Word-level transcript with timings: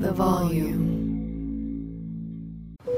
the 0.00 0.12
volume. 0.12 0.88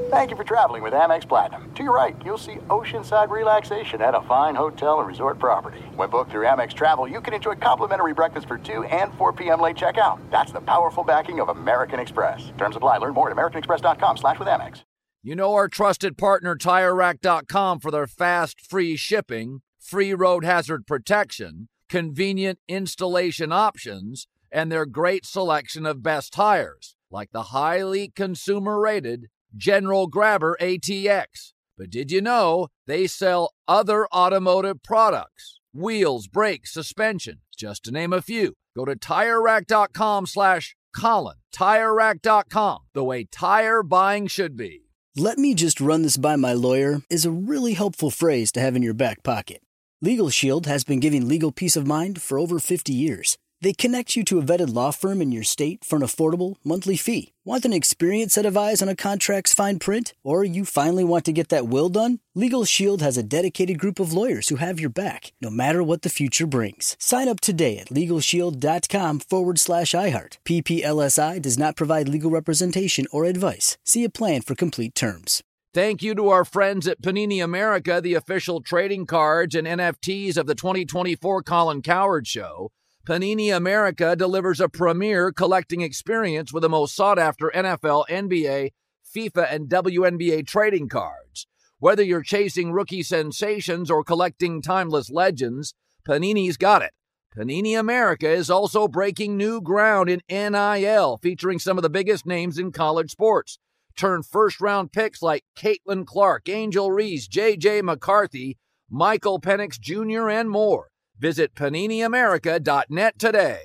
Thank 0.09 0.29
you 0.29 0.35
for 0.35 0.43
traveling 0.43 0.83
with 0.83 0.93
Amex 0.93 1.27
Platinum. 1.27 1.71
To 1.73 1.83
your 1.83 1.93
right, 1.93 2.15
you'll 2.25 2.37
see 2.37 2.55
oceanside 2.67 3.29
relaxation 3.29 4.01
at 4.01 4.13
a 4.13 4.21
fine 4.21 4.55
hotel 4.55 4.99
and 4.99 5.07
resort 5.07 5.39
property. 5.39 5.79
When 5.95 6.09
booked 6.09 6.31
through 6.31 6.45
Amex 6.45 6.73
Travel, 6.73 7.07
you 7.07 7.21
can 7.21 7.33
enjoy 7.33 7.55
complimentary 7.55 8.13
breakfast 8.13 8.47
for 8.47 8.57
2 8.57 8.83
and 8.83 9.13
4 9.13 9.31
p.m. 9.33 9.61
late 9.61 9.77
checkout. 9.77 10.19
That's 10.29 10.51
the 10.51 10.59
powerful 10.59 11.05
backing 11.05 11.39
of 11.39 11.47
American 11.47 11.99
Express. 11.99 12.51
Terms 12.57 12.75
apply. 12.75 12.97
Learn 12.97 13.13
more 13.13 13.31
at 13.31 13.37
americanexpress.com 13.37 14.17
slash 14.17 14.37
with 14.37 14.49
Amex. 14.49 14.83
You 15.23 15.35
know 15.35 15.53
our 15.53 15.69
trusted 15.69 16.17
partner 16.17 16.55
TireRack.com 16.55 17.79
for 17.79 17.91
their 17.91 18.07
fast, 18.07 18.59
free 18.59 18.97
shipping, 18.97 19.61
free 19.79 20.13
road 20.13 20.43
hazard 20.43 20.85
protection, 20.85 21.69
convenient 21.87 22.59
installation 22.67 23.51
options, 23.51 24.27
and 24.51 24.71
their 24.71 24.85
great 24.85 25.25
selection 25.25 25.85
of 25.85 26.03
best 26.03 26.33
tires, 26.33 26.95
like 27.09 27.31
the 27.31 27.43
highly 27.43 28.11
consumer-rated 28.15 29.27
General 29.55 30.07
Grabber 30.07 30.57
ATX. 30.61 31.53
But 31.77 31.89
did 31.89 32.11
you 32.11 32.21
know 32.21 32.67
they 32.87 33.07
sell 33.07 33.53
other 33.67 34.07
automotive 34.07 34.83
products? 34.83 35.59
Wheels, 35.73 36.27
brakes, 36.27 36.73
suspension, 36.73 37.41
just 37.57 37.83
to 37.85 37.91
name 37.91 38.13
a 38.13 38.21
few. 38.21 38.53
Go 38.75 38.85
to 38.85 38.95
TireRack.com 38.95 40.25
slash 40.25 40.75
Colin. 40.95 41.37
TireRack.com, 41.55 42.79
the 42.93 43.03
way 43.03 43.23
tire 43.23 43.83
buying 43.83 44.27
should 44.27 44.55
be. 44.55 44.81
Let 45.15 45.37
me 45.37 45.53
just 45.53 45.81
run 45.81 46.03
this 46.03 46.17
by 46.17 46.35
my 46.37 46.53
lawyer 46.53 47.01
is 47.09 47.25
a 47.25 47.31
really 47.31 47.73
helpful 47.73 48.11
phrase 48.11 48.51
to 48.53 48.59
have 48.61 48.75
in 48.75 48.83
your 48.83 48.93
back 48.93 49.23
pocket. 49.23 49.61
Legal 50.01 50.29
Shield 50.29 50.67
has 50.67 50.83
been 50.83 50.99
giving 50.99 51.27
legal 51.27 51.51
peace 51.51 51.75
of 51.75 51.85
mind 51.85 52.21
for 52.21 52.39
over 52.39 52.59
50 52.59 52.93
years. 52.93 53.37
They 53.61 53.73
connect 53.73 54.15
you 54.15 54.23
to 54.23 54.39
a 54.39 54.41
vetted 54.41 54.73
law 54.73 54.89
firm 54.89 55.21
in 55.21 55.31
your 55.31 55.43
state 55.43 55.85
for 55.85 55.95
an 55.95 56.01
affordable 56.01 56.55
monthly 56.63 56.97
fee. 56.97 57.33
Want 57.45 57.63
an 57.63 57.73
experienced 57.73 58.33
set 58.33 58.45
of 58.45 58.57
eyes 58.57 58.81
on 58.81 58.89
a 58.89 58.95
contract's 58.95 59.53
fine 59.53 59.77
print? 59.77 60.15
Or 60.23 60.43
you 60.43 60.65
finally 60.65 61.03
want 61.03 61.25
to 61.25 61.31
get 61.31 61.49
that 61.49 61.67
will 61.67 61.89
done? 61.89 62.19
Legal 62.33 62.65
Shield 62.65 63.03
has 63.03 63.17
a 63.17 63.23
dedicated 63.23 63.77
group 63.77 63.99
of 63.99 64.13
lawyers 64.13 64.49
who 64.49 64.55
have 64.55 64.79
your 64.79 64.89
back, 64.89 65.31
no 65.39 65.51
matter 65.51 65.83
what 65.83 66.01
the 66.01 66.09
future 66.09 66.47
brings. 66.47 66.97
Sign 66.99 67.27
up 67.27 67.39
today 67.39 67.77
at 67.77 67.89
LegalShield.com 67.89 69.19
forward 69.19 69.59
slash 69.59 69.91
iHeart. 69.91 70.37
PPLSI 70.43 71.39
does 71.39 71.57
not 71.57 71.75
provide 71.75 72.09
legal 72.09 72.31
representation 72.31 73.05
or 73.11 73.25
advice. 73.25 73.77
See 73.85 74.03
a 74.03 74.09
plan 74.09 74.41
for 74.41 74.55
complete 74.55 74.95
terms. 74.95 75.43
Thank 75.73 76.01
you 76.01 76.15
to 76.15 76.29
our 76.29 76.43
friends 76.43 76.87
at 76.87 77.01
Panini 77.01 77.43
America, 77.43 78.01
the 78.01 78.15
official 78.15 78.61
trading 78.61 79.05
cards 79.05 79.53
and 79.53 79.67
NFTs 79.67 80.35
of 80.35 80.47
the 80.47 80.55
2024 80.55 81.43
Colin 81.43 81.81
Cowherd 81.81 82.27
Show. 82.27 82.71
Panini 83.03 83.55
America 83.55 84.15
delivers 84.15 84.59
a 84.59 84.69
premier 84.69 85.31
collecting 85.31 85.81
experience 85.81 86.53
with 86.53 86.61
the 86.61 86.69
most 86.69 86.95
sought 86.95 87.17
after 87.17 87.51
NFL, 87.53 88.05
NBA, 88.07 88.73
FIFA, 89.15 89.51
and 89.51 89.67
WNBA 89.67 90.45
trading 90.45 90.87
cards. 90.87 91.47
Whether 91.79 92.03
you're 92.03 92.21
chasing 92.21 92.71
rookie 92.71 93.01
sensations 93.01 93.89
or 93.89 94.03
collecting 94.03 94.61
timeless 94.61 95.09
legends, 95.09 95.73
Panini's 96.07 96.57
got 96.57 96.83
it. 96.83 96.91
Panini 97.35 97.79
America 97.79 98.29
is 98.29 98.51
also 98.51 98.87
breaking 98.87 99.35
new 99.35 99.61
ground 99.61 100.07
in 100.07 100.21
NIL, 100.29 101.17
featuring 101.23 101.57
some 101.57 101.79
of 101.79 101.81
the 101.81 101.89
biggest 101.89 102.27
names 102.27 102.59
in 102.59 102.71
college 102.71 103.09
sports. 103.09 103.57
Turn 103.97 104.21
first 104.21 104.61
round 104.61 104.91
picks 104.91 105.23
like 105.23 105.43
Caitlin 105.57 106.05
Clark, 106.05 106.47
Angel 106.47 106.91
Reese, 106.91 107.27
J.J. 107.27 107.81
McCarthy, 107.81 108.59
Michael 108.91 109.41
Penix 109.41 109.79
Jr., 109.79 110.29
and 110.29 110.51
more. 110.51 110.90
Visit 111.21 111.53
PaniniAmerica.net 111.53 113.19
today. 113.19 113.59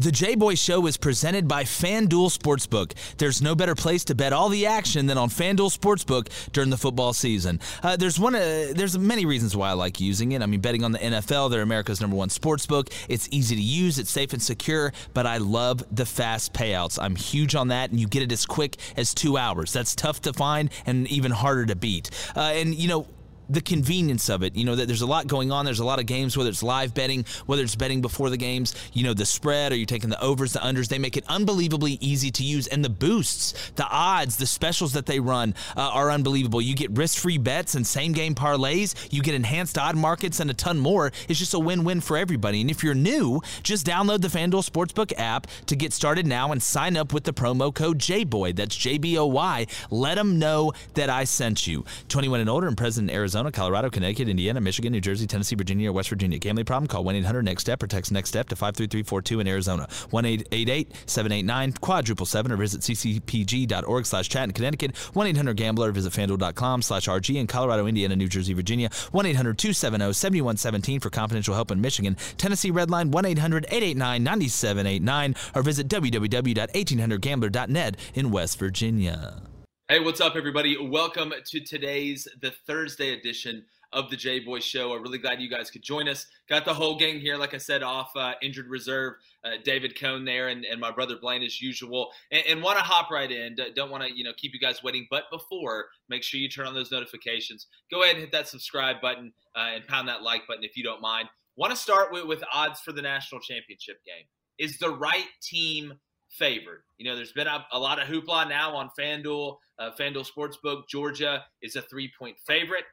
The 0.00 0.10
J 0.10 0.34
Boy 0.34 0.56
Show 0.56 0.86
is 0.86 0.96
presented 0.96 1.46
by 1.46 1.62
FanDuel 1.62 2.36
Sportsbook. 2.36 2.94
There's 3.18 3.40
no 3.40 3.54
better 3.54 3.74
place 3.74 4.02
to 4.04 4.14
bet 4.14 4.32
all 4.32 4.48
the 4.48 4.66
action 4.66 5.06
than 5.06 5.18
on 5.18 5.28
FanDuel 5.28 5.78
Sportsbook 5.78 6.50
during 6.52 6.70
the 6.70 6.78
football 6.78 7.12
season. 7.12 7.60
Uh, 7.82 7.96
there's 7.96 8.18
one. 8.18 8.34
Uh, 8.34 8.72
there's 8.74 8.98
many 8.98 9.24
reasons 9.24 9.54
why 9.54 9.68
I 9.68 9.74
like 9.74 10.00
using 10.00 10.32
it. 10.32 10.42
I 10.42 10.46
mean, 10.46 10.60
betting 10.60 10.82
on 10.82 10.92
the 10.92 10.98
NFL. 10.98 11.50
They're 11.50 11.62
America's 11.62 12.00
number 12.00 12.16
one 12.16 12.30
sportsbook. 12.30 12.90
It's 13.08 13.28
easy 13.30 13.54
to 13.54 13.62
use. 13.62 13.98
It's 13.98 14.10
safe 14.10 14.32
and 14.32 14.42
secure. 14.42 14.92
But 15.12 15.26
I 15.26 15.36
love 15.36 15.84
the 15.94 16.06
fast 16.06 16.54
payouts. 16.54 16.98
I'm 17.00 17.14
huge 17.14 17.54
on 17.54 17.68
that, 17.68 17.90
and 17.90 18.00
you 18.00 18.08
get 18.08 18.22
it 18.22 18.32
as 18.32 18.46
quick 18.46 18.78
as 18.96 19.14
two 19.14 19.36
hours. 19.36 19.72
That's 19.72 19.94
tough 19.94 20.22
to 20.22 20.32
find 20.32 20.70
and 20.86 21.06
even 21.08 21.30
harder 21.30 21.66
to 21.66 21.76
beat. 21.76 22.10
Uh, 22.34 22.52
and 22.54 22.74
you 22.74 22.88
know 22.88 23.06
the 23.50 23.60
convenience 23.60 24.28
of 24.28 24.42
it. 24.42 24.56
You 24.56 24.64
know 24.64 24.76
that 24.76 24.86
there's 24.86 25.02
a 25.02 25.06
lot 25.06 25.26
going 25.26 25.52
on. 25.52 25.64
There's 25.64 25.80
a 25.80 25.84
lot 25.84 25.98
of 25.98 26.06
games, 26.06 26.36
whether 26.36 26.50
it's 26.50 26.62
live 26.62 26.94
betting, 26.94 27.24
whether 27.46 27.62
it's 27.62 27.76
betting 27.76 28.00
before 28.00 28.30
the 28.30 28.36
games. 28.36 28.74
You 28.92 29.04
know 29.04 29.14
the 29.14 29.26
spread, 29.26 29.72
or 29.72 29.76
you're 29.76 29.86
taking 29.86 30.10
the 30.10 30.22
overs, 30.22 30.52
the 30.52 30.60
unders. 30.60 30.88
They 30.88 30.98
make 30.98 31.16
it 31.16 31.24
unbelievably 31.28 31.98
easy 32.00 32.30
to 32.32 32.44
use, 32.44 32.66
and 32.66 32.84
the 32.84 32.90
boosts, 32.90 33.72
the 33.76 33.86
odds, 33.88 34.36
the 34.36 34.46
specials 34.46 34.92
that 34.92 35.06
they 35.06 35.20
run 35.20 35.54
uh, 35.76 35.90
are 35.92 36.10
unbelievable. 36.10 36.60
You 36.60 36.74
get 36.74 36.90
risk-free 36.92 37.38
bets 37.38 37.74
and 37.74 37.86
same-game 37.86 38.34
parlays. 38.34 38.94
You 39.10 39.22
get 39.22 39.34
enhanced 39.34 39.78
odd 39.78 39.96
markets 39.96 40.40
and 40.40 40.50
a 40.50 40.54
ton 40.54 40.78
more. 40.78 41.12
It's 41.28 41.38
just 41.38 41.54
a 41.54 41.58
win-win 41.58 42.00
for 42.00 42.16
everybody. 42.16 42.60
And 42.60 42.70
if 42.70 42.84
you're 42.84 42.94
new, 42.94 43.40
just 43.62 43.86
download 43.86 44.20
the 44.20 44.28
FanDuel 44.28 44.68
Sportsbook 44.68 45.12
app 45.18 45.46
to 45.66 45.76
get 45.76 45.92
started 45.92 46.26
now 46.26 46.52
and 46.52 46.62
sign 46.62 46.96
up 46.96 47.12
with 47.12 47.24
the 47.24 47.32
promo 47.32 47.74
code 47.74 47.98
JBOY. 47.98 48.54
That's 48.54 48.76
J 48.76 48.98
B 48.98 49.18
O 49.18 49.26
Y. 49.26 49.66
Let 49.90 50.16
them 50.16 50.38
know 50.38 50.72
that 50.94 51.10
I 51.10 51.24
sent 51.24 51.66
you. 51.66 51.84
21 52.08 52.40
and 52.40 52.50
older 52.50 52.66
and 52.66 52.76
present 52.76 53.10
in 53.10 53.16
Arizona. 53.16 53.39
Arizona, 53.40 53.52
Colorado, 53.52 53.88
Connecticut, 53.88 54.28
Indiana, 54.28 54.60
Michigan, 54.60 54.92
New 54.92 55.00
Jersey, 55.00 55.26
Tennessee, 55.26 55.56
Virginia, 55.56 55.88
or 55.88 55.94
West 55.94 56.10
Virginia. 56.10 56.38
Gambling 56.38 56.66
problem? 56.66 56.86
Call 56.86 57.04
1 57.04 57.16
800 57.16 57.42
NEXT 57.42 57.62
STEP 57.62 57.82
or 57.82 57.86
text 57.86 58.12
NEXT 58.12 58.28
STEP 58.28 58.50
to 58.50 58.54
53342 58.54 59.40
in 59.40 59.48
Arizona. 59.48 59.88
1 60.10 60.26
888 60.26 60.92
789 61.06 61.72
quadruple 61.80 62.26
7 62.26 62.52
or 62.52 62.56
visit 62.56 62.82
ccpg.org 62.82 64.04
slash 64.04 64.28
chat 64.28 64.44
in 64.44 64.52
Connecticut. 64.52 64.94
1 65.14 65.26
800 65.26 65.56
Gambler. 65.56 65.90
Visit 65.90 66.12
fanduel.com 66.12 66.82
slash 66.82 67.08
RG 67.08 67.36
in 67.36 67.46
Colorado, 67.46 67.86
Indiana, 67.86 68.14
New 68.14 68.28
Jersey, 68.28 68.52
Virginia. 68.52 68.90
1 69.12 69.24
800 69.24 69.56
270 69.56 70.12
7117 70.12 71.00
for 71.00 71.08
confidential 71.08 71.54
help 71.54 71.70
in 71.70 71.80
Michigan. 71.80 72.18
Tennessee 72.36 72.70
Redline 72.70 73.10
1 73.10 73.24
800 73.24 73.64
889 73.70 74.22
9789 74.22 75.34
or 75.54 75.62
visit 75.62 75.88
www.1800gambler.net 75.88 77.96
in 78.12 78.30
West 78.30 78.58
Virginia. 78.58 79.49
Hey, 79.90 79.98
what's 79.98 80.20
up, 80.20 80.36
everybody? 80.36 80.76
Welcome 80.80 81.32
to 81.44 81.58
today's, 81.58 82.28
the 82.40 82.52
Thursday 82.64 83.12
edition 83.12 83.64
of 83.92 84.08
the 84.08 84.16
J 84.16 84.38
Boy 84.38 84.60
Show. 84.60 84.94
I'm 84.94 85.02
really 85.02 85.18
glad 85.18 85.40
you 85.40 85.50
guys 85.50 85.68
could 85.68 85.82
join 85.82 86.06
us. 86.06 86.28
Got 86.48 86.64
the 86.64 86.72
whole 86.72 86.96
gang 86.96 87.18
here, 87.18 87.36
like 87.36 87.54
I 87.54 87.58
said, 87.58 87.82
off 87.82 88.12
uh, 88.14 88.34
injured 88.40 88.68
reserve. 88.68 89.14
Uh, 89.42 89.54
David 89.64 89.98
Cohn 89.98 90.24
there, 90.24 90.46
and, 90.46 90.64
and 90.64 90.80
my 90.80 90.92
brother 90.92 91.16
Blaine 91.20 91.42
as 91.42 91.60
usual. 91.60 92.12
And, 92.30 92.44
and 92.48 92.62
want 92.62 92.78
to 92.78 92.84
hop 92.84 93.10
right 93.10 93.28
in. 93.32 93.56
Don't 93.74 93.90
want 93.90 94.04
to 94.04 94.16
you 94.16 94.22
know 94.22 94.30
keep 94.36 94.54
you 94.54 94.60
guys 94.60 94.80
waiting. 94.80 95.08
But 95.10 95.24
before, 95.32 95.86
make 96.08 96.22
sure 96.22 96.38
you 96.38 96.48
turn 96.48 96.68
on 96.68 96.74
those 96.74 96.92
notifications. 96.92 97.66
Go 97.90 98.04
ahead 98.04 98.14
and 98.14 98.22
hit 98.22 98.30
that 98.30 98.46
subscribe 98.46 99.00
button 99.02 99.32
uh, 99.56 99.70
and 99.74 99.84
pound 99.88 100.06
that 100.06 100.22
like 100.22 100.46
button 100.46 100.62
if 100.62 100.76
you 100.76 100.84
don't 100.84 101.02
mind. 101.02 101.28
Want 101.56 101.72
to 101.72 101.76
start 101.76 102.12
with, 102.12 102.26
with 102.26 102.44
odds 102.54 102.78
for 102.78 102.92
the 102.92 103.02
national 103.02 103.40
championship 103.40 103.96
game. 104.06 104.26
Is 104.56 104.78
the 104.78 104.90
right 104.90 105.26
team 105.42 105.94
favored. 106.30 106.82
You 106.98 107.06
know, 107.06 107.16
there's 107.16 107.32
been 107.32 107.46
a, 107.46 107.66
a 107.72 107.78
lot 107.78 108.00
of 108.00 108.08
hoopla 108.08 108.48
now 108.48 108.74
on 108.74 108.90
FanDuel, 108.98 109.56
uh, 109.78 109.90
FanDuel 109.98 110.26
Sportsbook. 110.26 110.88
Georgia 110.88 111.44
is 111.62 111.76
a 111.76 111.82
three 111.82 112.10
point 112.18 112.36
favorite. 112.46 112.84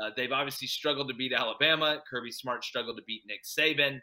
Uh, 0.00 0.10
they've 0.16 0.32
obviously 0.32 0.68
struggled 0.68 1.08
to 1.08 1.14
beat 1.14 1.32
Alabama. 1.32 2.02
Kirby 2.08 2.32
Smart 2.32 2.64
struggled 2.64 2.96
to 2.96 3.02
beat 3.04 3.22
Nick 3.26 3.44
Saban. 3.44 4.00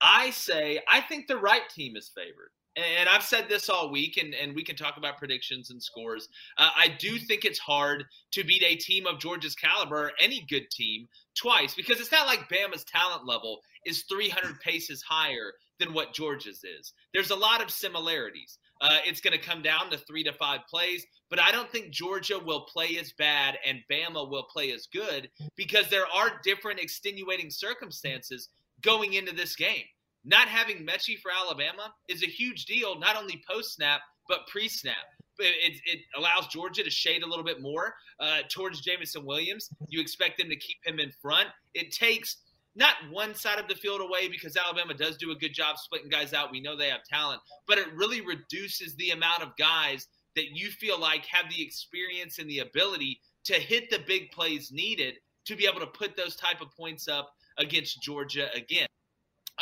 I 0.00 0.30
say, 0.30 0.80
I 0.90 1.00
think 1.00 1.28
the 1.28 1.36
right 1.36 1.68
team 1.68 1.96
is 1.96 2.10
favored. 2.14 2.50
And 2.76 3.08
I've 3.08 3.22
said 3.22 3.48
this 3.48 3.68
all 3.68 3.90
week, 3.90 4.16
and, 4.16 4.34
and 4.34 4.54
we 4.54 4.64
can 4.64 4.76
talk 4.76 4.96
about 4.96 5.18
predictions 5.18 5.70
and 5.70 5.82
scores. 5.82 6.28
Uh, 6.56 6.70
I 6.74 6.88
do 6.98 7.18
think 7.18 7.44
it's 7.44 7.58
hard 7.58 8.04
to 8.32 8.44
beat 8.44 8.62
a 8.62 8.76
team 8.76 9.06
of 9.06 9.20
Georgia's 9.20 9.54
caliber, 9.54 10.10
any 10.18 10.46
good 10.48 10.70
team, 10.70 11.06
twice 11.34 11.74
because 11.74 12.00
it's 12.00 12.12
not 12.12 12.26
like 12.26 12.48
Bama's 12.48 12.84
talent 12.84 13.26
level 13.26 13.60
is 13.86 14.04
300 14.08 14.60
paces 14.60 15.02
higher 15.02 15.52
than 15.78 15.92
what 15.92 16.14
Georgia's 16.14 16.62
is. 16.64 16.92
There's 17.12 17.30
a 17.30 17.36
lot 17.36 17.62
of 17.62 17.70
similarities. 17.70 18.58
Uh, 18.80 18.98
it's 19.04 19.20
going 19.20 19.36
to 19.36 19.44
come 19.44 19.62
down 19.62 19.90
to 19.90 19.98
three 19.98 20.24
to 20.24 20.32
five 20.32 20.60
plays, 20.68 21.04
but 21.30 21.40
I 21.40 21.52
don't 21.52 21.70
think 21.70 21.90
Georgia 21.90 22.38
will 22.38 22.62
play 22.62 22.98
as 23.00 23.12
bad 23.12 23.58
and 23.66 23.80
Bama 23.90 24.28
will 24.28 24.46
play 24.52 24.72
as 24.72 24.88
good 24.92 25.30
because 25.56 25.88
there 25.88 26.06
are 26.06 26.40
different 26.44 26.80
extenuating 26.80 27.50
circumstances 27.50 28.48
going 28.80 29.14
into 29.14 29.34
this 29.34 29.56
game. 29.56 29.84
Not 30.24 30.48
having 30.48 30.86
Metchie 30.86 31.18
for 31.20 31.30
Alabama 31.30 31.92
is 32.08 32.22
a 32.22 32.26
huge 32.26 32.66
deal, 32.66 32.98
not 32.98 33.16
only 33.16 33.42
post 33.50 33.74
snap, 33.74 34.00
but 34.28 34.46
pre 34.48 34.68
snap. 34.68 34.94
It, 35.38 35.80
it, 35.86 36.00
allows 36.16 36.46
Georgia 36.48 36.84
to 36.84 36.90
shade 36.90 37.22
a 37.22 37.26
little 37.26 37.44
bit 37.44 37.60
more 37.60 37.94
uh, 38.20 38.40
towards 38.48 38.80
Jameson 38.82 39.24
Williams. 39.24 39.70
You 39.88 40.00
expect 40.00 40.38
them 40.38 40.48
to 40.50 40.56
keep 40.56 40.76
him 40.84 41.00
in 41.00 41.10
front. 41.20 41.48
It 41.74 41.90
takes 41.90 42.36
not 42.76 42.94
one 43.10 43.34
side 43.34 43.58
of 43.58 43.66
the 43.66 43.74
field 43.74 44.00
away 44.00 44.28
because 44.28 44.56
Alabama 44.56 44.94
does 44.94 45.16
do 45.16 45.32
a 45.32 45.36
good 45.36 45.52
job 45.52 45.78
splitting 45.78 46.10
guys 46.10 46.32
out. 46.32 46.52
We 46.52 46.60
know 46.60 46.76
they 46.76 46.90
have 46.90 47.02
talent, 47.04 47.40
but 47.66 47.78
it 47.78 47.92
really 47.94 48.20
reduces 48.20 48.94
the 48.96 49.10
amount 49.10 49.42
of 49.42 49.56
guys 49.58 50.06
that 50.36 50.56
you 50.56 50.70
feel 50.70 50.98
like 50.98 51.26
have 51.26 51.50
the 51.50 51.62
experience 51.62 52.38
and 52.38 52.48
the 52.48 52.60
ability 52.60 53.20
to 53.44 53.54
hit 53.54 53.90
the 53.90 54.00
big 54.06 54.30
plays 54.30 54.70
needed 54.72 55.14
to 55.46 55.56
be 55.56 55.66
able 55.66 55.80
to 55.80 55.86
put 55.86 56.16
those 56.16 56.36
type 56.36 56.60
of 56.60 56.68
points 56.76 57.08
up 57.08 57.32
against 57.58 58.02
Georgia 58.02 58.48
again. 58.54 58.86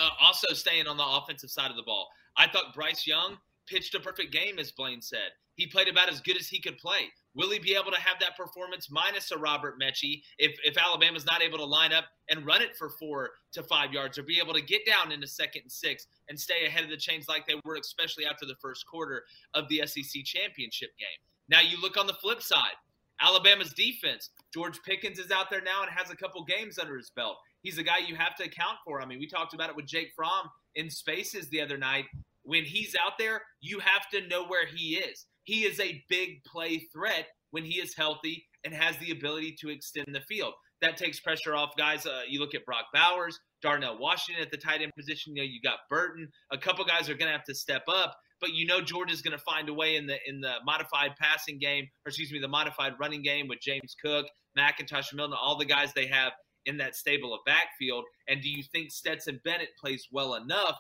Uh, 0.01 0.09
also, 0.21 0.55
staying 0.55 0.87
on 0.87 0.97
the 0.97 1.05
offensive 1.05 1.51
side 1.51 1.71
of 1.71 1.77
the 1.77 1.83
ball, 1.83 2.09
I 2.37 2.49
thought 2.49 2.75
Bryce 2.75 3.07
Young 3.07 3.37
pitched 3.67 3.95
a 3.95 4.01
perfect 4.01 4.33
game, 4.33 4.59
as 4.59 4.73
Blaine 4.73 5.03
said. 5.03 5.31
He 5.57 5.67
played 5.67 5.89
about 5.89 6.09
as 6.09 6.21
good 6.23 6.39
as 6.39 6.49
he 6.49 6.59
could 6.59 6.79
play. 6.79 7.11
Will 7.35 7.51
he 7.51 7.59
be 7.59 7.75
able 7.75 7.93
to 7.93 8.01
have 8.01 8.19
that 8.21 8.37
performance 8.37 8.91
minus 8.91 9.31
a 9.31 9.37
Robert 9.37 9.79
Metchie 9.79 10.23
if, 10.39 10.59
if 10.65 10.79
Alabama's 10.79 11.27
not 11.27 11.43
able 11.43 11.59
to 11.59 11.65
line 11.65 11.93
up 11.93 12.07
and 12.31 12.47
run 12.47 12.63
it 12.63 12.75
for 12.77 12.89
four 12.89 13.31
to 13.53 13.63
five 13.63 13.93
yards 13.93 14.19
or 14.19 14.23
be 14.23 14.41
able 14.41 14.55
to 14.55 14.63
get 14.63 14.87
down 14.87 15.13
into 15.13 15.27
second 15.27 15.63
and 15.63 15.71
six 15.73 16.07
and 16.29 16.41
stay 16.41 16.67
ahead 16.67 16.83
of 16.83 16.91
the 16.91 16.97
chains 16.97 17.29
like 17.29 17.47
they 17.47 17.61
were, 17.65 17.77
especially 17.77 18.25
after 18.25 18.47
the 18.47 18.57
first 18.61 18.87
quarter 18.87 19.25
of 19.55 19.69
the 19.69 19.83
SEC 19.87 20.25
championship 20.25 20.91
game? 20.99 21.09
Now, 21.49 21.61
you 21.61 21.81
look 21.81 21.99
on 21.99 22.07
the 22.07 22.15
flip 22.15 22.43
side 22.43 22.75
Alabama's 23.21 23.73
defense. 23.75 24.31
George 24.53 24.83
Pickens 24.83 25.19
is 25.19 25.31
out 25.31 25.51
there 25.51 25.61
now 25.61 25.83
and 25.83 25.91
has 25.91 26.11
a 26.11 26.17
couple 26.17 26.43
games 26.45 26.79
under 26.79 26.97
his 26.97 27.11
belt. 27.11 27.37
He's 27.63 27.79
a 27.79 27.83
guy 27.83 27.99
you 27.99 28.17
have 28.17 28.37
to 28.37 28.45
account 28.45 28.79
for. 28.85 29.01
I 29.01 29.07
mean, 29.07 29.19
we 29.19 29.27
talked 29.27 29.55
about 29.55 29.71
it 29.71 29.77
with 29.77 29.87
Jake 29.87 30.13
Fromm 30.17 30.51
in 30.75 30.91
spaces 30.91 31.49
the 31.49 31.61
other 31.61 31.77
night. 31.77 32.07
When 32.43 32.65
he's 32.65 32.97
out 33.05 33.13
there, 33.19 33.43
you 33.61 33.81
have 33.81 34.09
to 34.13 34.27
know 34.27 34.47
where 34.47 34.67
he 34.67 34.95
is. 34.97 35.27
He 35.45 35.65
is 35.65 35.79
a 35.81 36.03
big 36.09 36.43
play 36.45 36.89
threat 36.93 37.27
when 37.51 37.65
he 37.65 37.81
is 37.81 37.95
healthy 37.95 38.47
and 38.65 38.75
has 38.75 38.97
the 38.99 39.11
ability 39.11 39.57
to 39.61 39.69
extend 39.69 40.07
the 40.13 40.21
field. 40.21 40.55
That 40.81 40.97
takes 40.97 41.21
pressure 41.21 41.55
off 41.55 41.71
guys. 41.77 42.07
Uh, 42.07 42.23
you 42.29 42.41
look 42.41 42.55
at 42.55 42.65
Brock 42.65 42.87
Bowers, 42.95 43.39
Darnell 43.61 43.99
Washington 43.99 44.43
at 44.43 44.51
the 44.51 44.57
tight 44.57 44.81
end 44.81 44.93
position. 44.97 45.37
You 45.37 45.43
know, 45.43 45.49
you 45.49 45.61
got 45.63 45.81
Burton. 45.91 46.29
A 46.53 46.59
couple 46.59 46.85
guys 46.85 47.11
are 47.11 47.15
going 47.15 47.31
to 47.31 47.37
have 47.37 47.45
to 47.45 47.55
step 47.55 47.83
up, 47.89 48.17
but 48.41 48.55
you 48.55 48.67
know 48.67 48.81
Georgia's 48.81 49.21
going 49.21 49.37
to 49.37 49.45
find 49.45 49.69
a 49.69 49.75
way 49.75 49.97
in 49.97 50.07
the 50.07 50.17
in 50.27 50.41
the 50.41 50.55
modified 50.65 51.13
passing 51.21 51.59
game, 51.59 51.85
or 52.07 52.09
excuse 52.09 52.33
me, 52.33 52.39
the 52.39 52.49
modified 52.49 52.95
running 52.99 53.23
game 53.23 53.49
with 53.49 53.61
James 53.61 53.95
Cook, 54.03 54.27
McIntosh, 54.57 55.13
Milton, 55.13 55.37
all 55.39 55.59
the 55.59 55.67
guys 55.67 55.93
they 55.93 56.07
have 56.07 56.33
in 56.67 56.77
that 56.79 56.97
stable 56.97 57.35
of 57.35 57.41
backfield. 57.47 58.05
And 58.29 58.43
do 58.43 58.49
you 58.49 58.63
think 58.63 58.91
Stetson 58.91 59.41
Bennett 59.45 59.71
plays 59.81 60.07
well 60.13 60.35
enough 60.35 60.79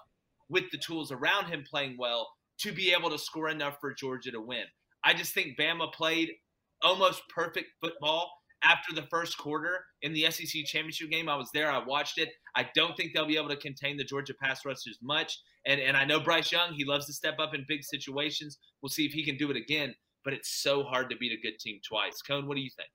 with 0.48 0.64
the 0.72 0.78
tools 0.78 1.12
around 1.12 1.46
him 1.46 1.64
playing 1.68 1.96
well 1.98 2.28
to 2.60 2.72
be 2.72 2.92
able 2.92 3.10
to 3.10 3.18
score 3.18 3.48
enough 3.48 3.78
for 3.80 3.94
Georgia 3.94 4.30
to 4.30 4.40
win? 4.40 4.64
I 5.04 5.14
just 5.14 5.32
think 5.32 5.58
Bama 5.58 5.92
played 5.92 6.30
almost 6.82 7.22
perfect 7.34 7.68
football 7.80 8.30
after 8.62 8.94
the 8.94 9.06
first 9.10 9.38
quarter 9.38 9.84
in 10.02 10.12
the 10.12 10.30
SEC 10.30 10.64
championship 10.66 11.10
game. 11.10 11.28
I 11.28 11.36
was 11.36 11.50
there, 11.54 11.70
I 11.70 11.82
watched 11.84 12.18
it. 12.18 12.28
I 12.54 12.68
don't 12.74 12.96
think 12.96 13.12
they'll 13.14 13.26
be 13.26 13.36
able 13.36 13.48
to 13.48 13.56
contain 13.56 13.96
the 13.96 14.04
Georgia 14.04 14.34
pass 14.40 14.64
rushers 14.64 14.98
much. 15.02 15.40
And 15.66 15.80
and 15.80 15.96
I 15.96 16.04
know 16.04 16.20
Bryce 16.20 16.52
Young, 16.52 16.72
he 16.74 16.84
loves 16.84 17.06
to 17.06 17.12
step 17.12 17.36
up 17.38 17.54
in 17.54 17.64
big 17.68 17.84
situations. 17.84 18.58
We'll 18.82 18.90
see 18.90 19.06
if 19.06 19.12
he 19.12 19.24
can 19.24 19.36
do 19.36 19.50
it 19.50 19.56
again. 19.56 19.94
But 20.24 20.34
it's 20.34 20.62
so 20.62 20.82
hard 20.82 21.08
to 21.10 21.16
beat 21.16 21.32
a 21.32 21.40
good 21.40 21.58
team 21.58 21.80
twice. 21.86 22.20
Cone, 22.20 22.46
what 22.46 22.56
do 22.56 22.60
you 22.62 22.70
think? 22.76 22.90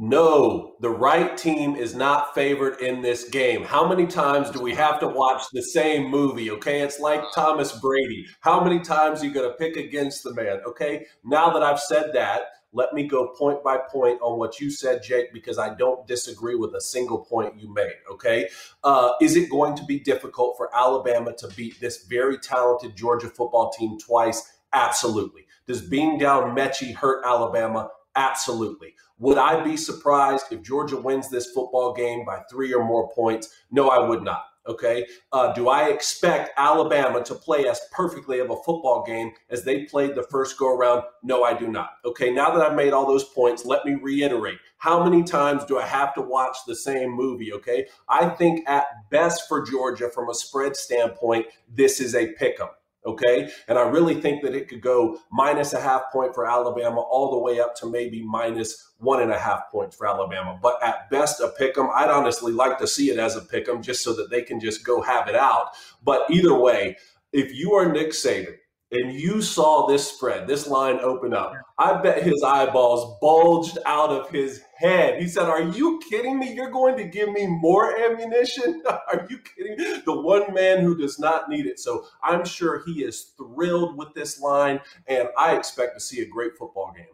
No, 0.00 0.76
the 0.80 0.90
right 0.90 1.36
team 1.36 1.74
is 1.74 1.92
not 1.92 2.32
favored 2.32 2.80
in 2.80 3.02
this 3.02 3.28
game. 3.30 3.64
How 3.64 3.88
many 3.88 4.06
times 4.06 4.48
do 4.48 4.60
we 4.60 4.72
have 4.74 5.00
to 5.00 5.08
watch 5.08 5.42
the 5.52 5.60
same 5.60 6.08
movie? 6.08 6.52
Okay, 6.52 6.82
it's 6.82 7.00
like 7.00 7.24
Thomas 7.34 7.72
Brady. 7.80 8.24
How 8.38 8.62
many 8.62 8.78
times 8.78 9.20
are 9.20 9.26
you 9.26 9.34
going 9.34 9.50
to 9.50 9.56
pick 9.56 9.76
against 9.76 10.22
the 10.22 10.32
man? 10.34 10.60
Okay, 10.64 11.06
now 11.24 11.50
that 11.50 11.64
I've 11.64 11.80
said 11.80 12.12
that, 12.14 12.42
let 12.72 12.92
me 12.92 13.08
go 13.08 13.34
point 13.36 13.64
by 13.64 13.78
point 13.90 14.20
on 14.22 14.38
what 14.38 14.60
you 14.60 14.70
said, 14.70 15.02
Jake, 15.02 15.32
because 15.32 15.58
I 15.58 15.74
don't 15.74 16.06
disagree 16.06 16.54
with 16.54 16.74
a 16.74 16.80
single 16.80 17.24
point 17.24 17.58
you 17.58 17.72
made. 17.74 17.96
Okay. 18.12 18.48
Uh, 18.84 19.12
is 19.20 19.36
it 19.36 19.50
going 19.50 19.74
to 19.76 19.84
be 19.84 19.98
difficult 19.98 20.56
for 20.56 20.74
Alabama 20.76 21.34
to 21.38 21.48
beat 21.56 21.80
this 21.80 22.04
very 22.04 22.38
talented 22.38 22.94
Georgia 22.94 23.28
football 23.28 23.72
team 23.72 23.98
twice? 23.98 24.58
Absolutely. 24.72 25.46
Does 25.66 25.80
being 25.80 26.18
down 26.18 26.54
Metchie 26.54 26.94
hurt 26.94 27.24
Alabama? 27.24 27.88
Absolutely. 28.18 28.94
Would 29.20 29.38
I 29.38 29.62
be 29.62 29.76
surprised 29.76 30.46
if 30.50 30.60
Georgia 30.62 30.96
wins 30.96 31.30
this 31.30 31.52
football 31.52 31.94
game 31.94 32.24
by 32.24 32.40
three 32.50 32.74
or 32.74 32.84
more 32.84 33.08
points? 33.12 33.54
No, 33.70 33.90
I 33.90 34.06
would 34.06 34.24
not. 34.24 34.44
Okay. 34.66 35.06
Uh, 35.32 35.52
do 35.52 35.68
I 35.68 35.88
expect 35.88 36.50
Alabama 36.58 37.22
to 37.24 37.34
play 37.34 37.68
as 37.68 37.80
perfectly 37.92 38.40
of 38.40 38.50
a 38.50 38.56
football 38.56 39.04
game 39.06 39.30
as 39.50 39.62
they 39.62 39.84
played 39.84 40.14
the 40.16 40.24
first 40.24 40.58
go 40.58 40.76
around? 40.76 41.04
No, 41.22 41.44
I 41.44 41.54
do 41.56 41.68
not. 41.68 41.90
Okay. 42.04 42.30
Now 42.30 42.50
that 42.50 42.60
I've 42.60 42.76
made 42.76 42.92
all 42.92 43.06
those 43.06 43.24
points, 43.24 43.64
let 43.64 43.86
me 43.86 43.94
reiterate. 43.94 44.58
How 44.78 45.02
many 45.02 45.22
times 45.22 45.64
do 45.64 45.78
I 45.78 45.86
have 45.86 46.12
to 46.14 46.20
watch 46.20 46.56
the 46.66 46.76
same 46.76 47.10
movie? 47.10 47.52
Okay. 47.52 47.86
I 48.08 48.28
think 48.28 48.68
at 48.68 48.86
best 49.10 49.48
for 49.48 49.64
Georgia, 49.64 50.10
from 50.10 50.28
a 50.28 50.34
spread 50.34 50.76
standpoint, 50.76 51.46
this 51.72 52.00
is 52.00 52.14
a 52.16 52.32
pick 52.32 52.60
'em. 52.60 52.68
Okay. 53.06 53.50
And 53.68 53.78
I 53.78 53.88
really 53.88 54.20
think 54.20 54.42
that 54.42 54.54
it 54.54 54.68
could 54.68 54.80
go 54.82 55.18
minus 55.30 55.72
a 55.72 55.80
half 55.80 56.10
point 56.12 56.34
for 56.34 56.46
Alabama 56.46 57.00
all 57.00 57.30
the 57.30 57.38
way 57.38 57.60
up 57.60 57.74
to 57.76 57.86
maybe 57.86 58.22
minus 58.22 58.92
one 58.98 59.22
and 59.22 59.32
a 59.32 59.38
half 59.38 59.70
points 59.70 59.96
for 59.96 60.06
Alabama. 60.06 60.58
But 60.60 60.82
at 60.82 61.08
best, 61.08 61.40
a 61.40 61.48
pick 61.48 61.78
'em. 61.78 61.88
I'd 61.94 62.10
honestly 62.10 62.52
like 62.52 62.78
to 62.78 62.86
see 62.86 63.10
it 63.10 63.18
as 63.18 63.36
a 63.36 63.40
pick 63.40 63.68
'em 63.68 63.82
just 63.82 64.02
so 64.02 64.12
that 64.14 64.30
they 64.30 64.42
can 64.42 64.60
just 64.60 64.84
go 64.84 65.00
have 65.00 65.28
it 65.28 65.36
out. 65.36 65.68
But 66.02 66.28
either 66.28 66.54
way, 66.54 66.96
if 67.32 67.54
you 67.54 67.72
are 67.74 67.90
Nick 67.90 68.10
Saban, 68.10 68.57
and 68.90 69.12
you 69.12 69.42
saw 69.42 69.86
this 69.86 70.10
spread, 70.10 70.46
this 70.46 70.66
line 70.66 70.98
open 71.00 71.34
up, 71.34 71.52
I 71.76 72.00
bet 72.00 72.22
his 72.22 72.42
eyeballs 72.42 73.18
bulged 73.20 73.78
out 73.84 74.10
of 74.10 74.30
his 74.30 74.62
head. 74.76 75.20
He 75.20 75.28
said, 75.28 75.44
Are 75.44 75.62
you 75.62 76.00
kidding 76.08 76.38
me? 76.38 76.54
You're 76.54 76.70
going 76.70 76.96
to 76.96 77.04
give 77.04 77.30
me 77.30 77.46
more 77.46 77.98
ammunition? 77.98 78.82
Are 79.12 79.26
you 79.28 79.38
kidding? 79.38 80.02
The 80.04 80.20
one 80.20 80.54
man 80.54 80.80
who 80.80 80.96
does 80.96 81.18
not 81.18 81.50
need 81.50 81.66
it. 81.66 81.78
So 81.78 82.06
I'm 82.22 82.44
sure 82.44 82.82
he 82.86 83.04
is 83.04 83.32
thrilled 83.36 83.98
with 83.98 84.14
this 84.14 84.40
line, 84.40 84.80
and 85.06 85.28
I 85.36 85.56
expect 85.56 85.94
to 85.94 86.00
see 86.00 86.22
a 86.22 86.26
great 86.26 86.56
football 86.56 86.92
game. 86.96 87.06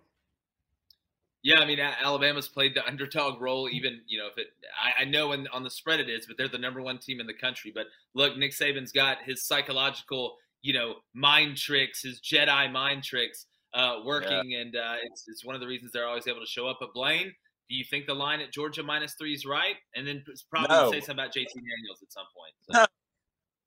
Yeah, 1.42 1.60
I 1.60 1.66
mean 1.66 1.78
Alabama's 1.78 2.48
played 2.48 2.74
the 2.74 2.86
underdog 2.86 3.38
role. 3.38 3.68
Even 3.70 4.00
you 4.06 4.16
know 4.16 4.28
if 4.28 4.38
it, 4.38 4.46
I, 4.82 5.02
I 5.02 5.04
know 5.04 5.32
in, 5.32 5.46
on 5.48 5.62
the 5.62 5.68
spread 5.68 6.00
it 6.00 6.08
is, 6.08 6.24
but 6.26 6.38
they're 6.38 6.48
the 6.48 6.56
number 6.56 6.80
one 6.80 6.96
team 6.96 7.20
in 7.20 7.26
the 7.26 7.34
country. 7.34 7.70
But 7.74 7.88
look, 8.14 8.38
Nick 8.38 8.52
Saban's 8.52 8.92
got 8.92 9.18
his 9.22 9.42
psychological 9.42 10.38
you 10.64 10.72
know 10.72 10.94
mind 11.14 11.58
tricks, 11.58 12.02
his 12.02 12.20
Jedi 12.20 12.72
mind 12.72 13.04
tricks 13.04 13.46
uh, 13.74 13.96
working, 14.04 14.50
yeah. 14.50 14.60
and 14.60 14.74
uh, 14.74 14.94
it's 15.04 15.24
it's 15.28 15.44
one 15.44 15.54
of 15.54 15.60
the 15.60 15.66
reasons 15.66 15.92
they're 15.92 16.08
always 16.08 16.26
able 16.26 16.40
to 16.40 16.46
show 16.46 16.66
up. 16.66 16.78
But 16.80 16.94
Blaine, 16.94 17.32
do 17.68 17.76
you 17.76 17.84
think 17.84 18.06
the 18.06 18.14
line 18.14 18.40
at 18.40 18.50
Georgia 18.50 18.82
minus 18.82 19.14
three 19.14 19.34
is 19.34 19.44
right? 19.44 19.76
And 19.94 20.06
then 20.06 20.24
probably 20.50 20.74
no. 20.74 20.90
say 20.90 21.00
something 21.00 21.22
about 21.22 21.34
JT 21.34 21.52
Daniels 21.52 22.02
at 22.02 22.12
some 22.12 22.24
point. 22.34 22.54
So. 22.62 22.78
No, 22.80 22.86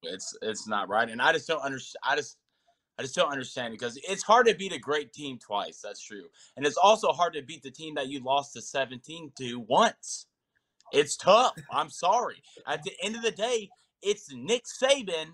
it's 0.12 0.36
it's 0.42 0.68
not 0.68 0.90
right, 0.90 1.08
and 1.08 1.22
I 1.22 1.32
just 1.32 1.48
don't 1.48 1.62
understand. 1.62 2.02
I 2.04 2.16
just 2.16 2.38
I 2.98 3.04
just 3.04 3.16
don't 3.16 3.32
understand 3.32 3.74
because 3.74 4.00
it's 4.10 4.24
hard 4.24 4.48
to 4.48 4.56
beat 4.56 4.74
a 4.74 4.80
great 4.80 5.14
team 5.14 5.38
twice. 5.38 5.80
That's 5.84 6.04
true, 6.04 6.26
and 6.58 6.66
it's 6.66 6.78
also 6.78 7.10
hard 7.10 7.34
to 7.34 7.44
beat 7.44 7.62
the 7.62 7.72
team 7.72 7.94
that 7.94 8.08
you 8.08 8.24
lost 8.24 8.54
to 8.54 8.62
17 8.62 9.34
to 9.38 9.60
once. 9.60 10.26
It's 10.92 11.16
tough. 11.16 11.54
I'm 11.72 11.90
sorry. 11.90 12.42
At 12.66 12.82
the 12.82 12.94
end 13.04 13.16
of 13.16 13.22
the 13.22 13.32
day, 13.32 13.70
it's 14.02 14.34
Nick 14.34 14.64
Saban 14.64 15.34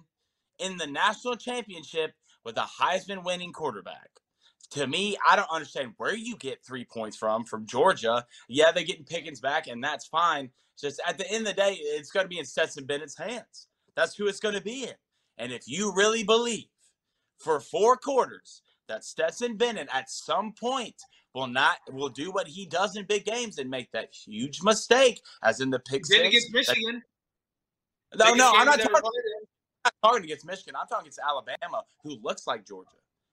in 0.59 0.77
the 0.77 0.87
national 0.87 1.35
championship 1.35 2.13
with 2.43 2.57
a 2.57 2.67
Heisman 2.81 3.23
winning 3.23 3.53
quarterback. 3.53 4.09
To 4.71 4.87
me, 4.87 5.15
I 5.29 5.35
don't 5.35 5.51
understand 5.51 5.93
where 5.97 6.15
you 6.15 6.35
get 6.37 6.65
three 6.65 6.85
points 6.85 7.15
from 7.15 7.43
from 7.43 7.67
Georgia. 7.67 8.25
Yeah, 8.47 8.71
they're 8.71 8.83
getting 8.83 9.05
Pickens 9.05 9.39
back, 9.39 9.67
and 9.67 9.83
that's 9.83 10.07
fine. 10.07 10.49
Just 10.79 10.99
at 11.07 11.17
the 11.17 11.29
end 11.29 11.47
of 11.47 11.55
the 11.55 11.61
day, 11.61 11.77
it's 11.79 12.09
going 12.09 12.25
to 12.25 12.29
be 12.29 12.39
in 12.39 12.45
Stetson 12.45 12.85
Bennett's 12.85 13.17
hands. 13.17 13.67
That's 13.95 14.15
who 14.15 14.27
it's 14.27 14.39
going 14.39 14.55
to 14.55 14.61
be 14.61 14.85
in. 14.85 14.95
And 15.37 15.51
if 15.51 15.63
you 15.67 15.93
really 15.93 16.23
believe 16.23 16.65
for 17.37 17.59
four 17.59 17.97
quarters 17.97 18.61
that 18.87 19.03
Stetson 19.03 19.57
Bennett 19.57 19.89
at 19.93 20.09
some 20.09 20.53
point 20.53 20.95
will 21.33 21.47
not 21.47 21.77
will 21.91 22.09
do 22.09 22.31
what 22.31 22.47
he 22.47 22.65
does 22.65 22.95
in 22.95 23.05
big 23.05 23.25
games 23.25 23.57
and 23.57 23.69
make 23.69 23.91
that 23.91 24.13
huge 24.13 24.61
mistake, 24.63 25.21
as 25.43 25.59
in 25.59 25.69
the 25.69 25.79
pick 25.79 26.05
six. 26.05 26.27
against 26.27 26.53
Michigan. 26.53 27.01
That, 28.13 28.29
no, 28.29 28.33
no, 28.35 28.53
I'm 28.55 28.65
not 28.65 28.79
talking 28.79 29.01
not 29.85 29.93
talking 30.01 30.25
against 30.25 30.45
Michigan. 30.45 30.75
I'm 30.79 30.87
talking 30.87 31.05
against 31.05 31.19
Alabama, 31.19 31.83
who 32.03 32.17
looks 32.21 32.47
like 32.47 32.65
Georgia, 32.65 32.89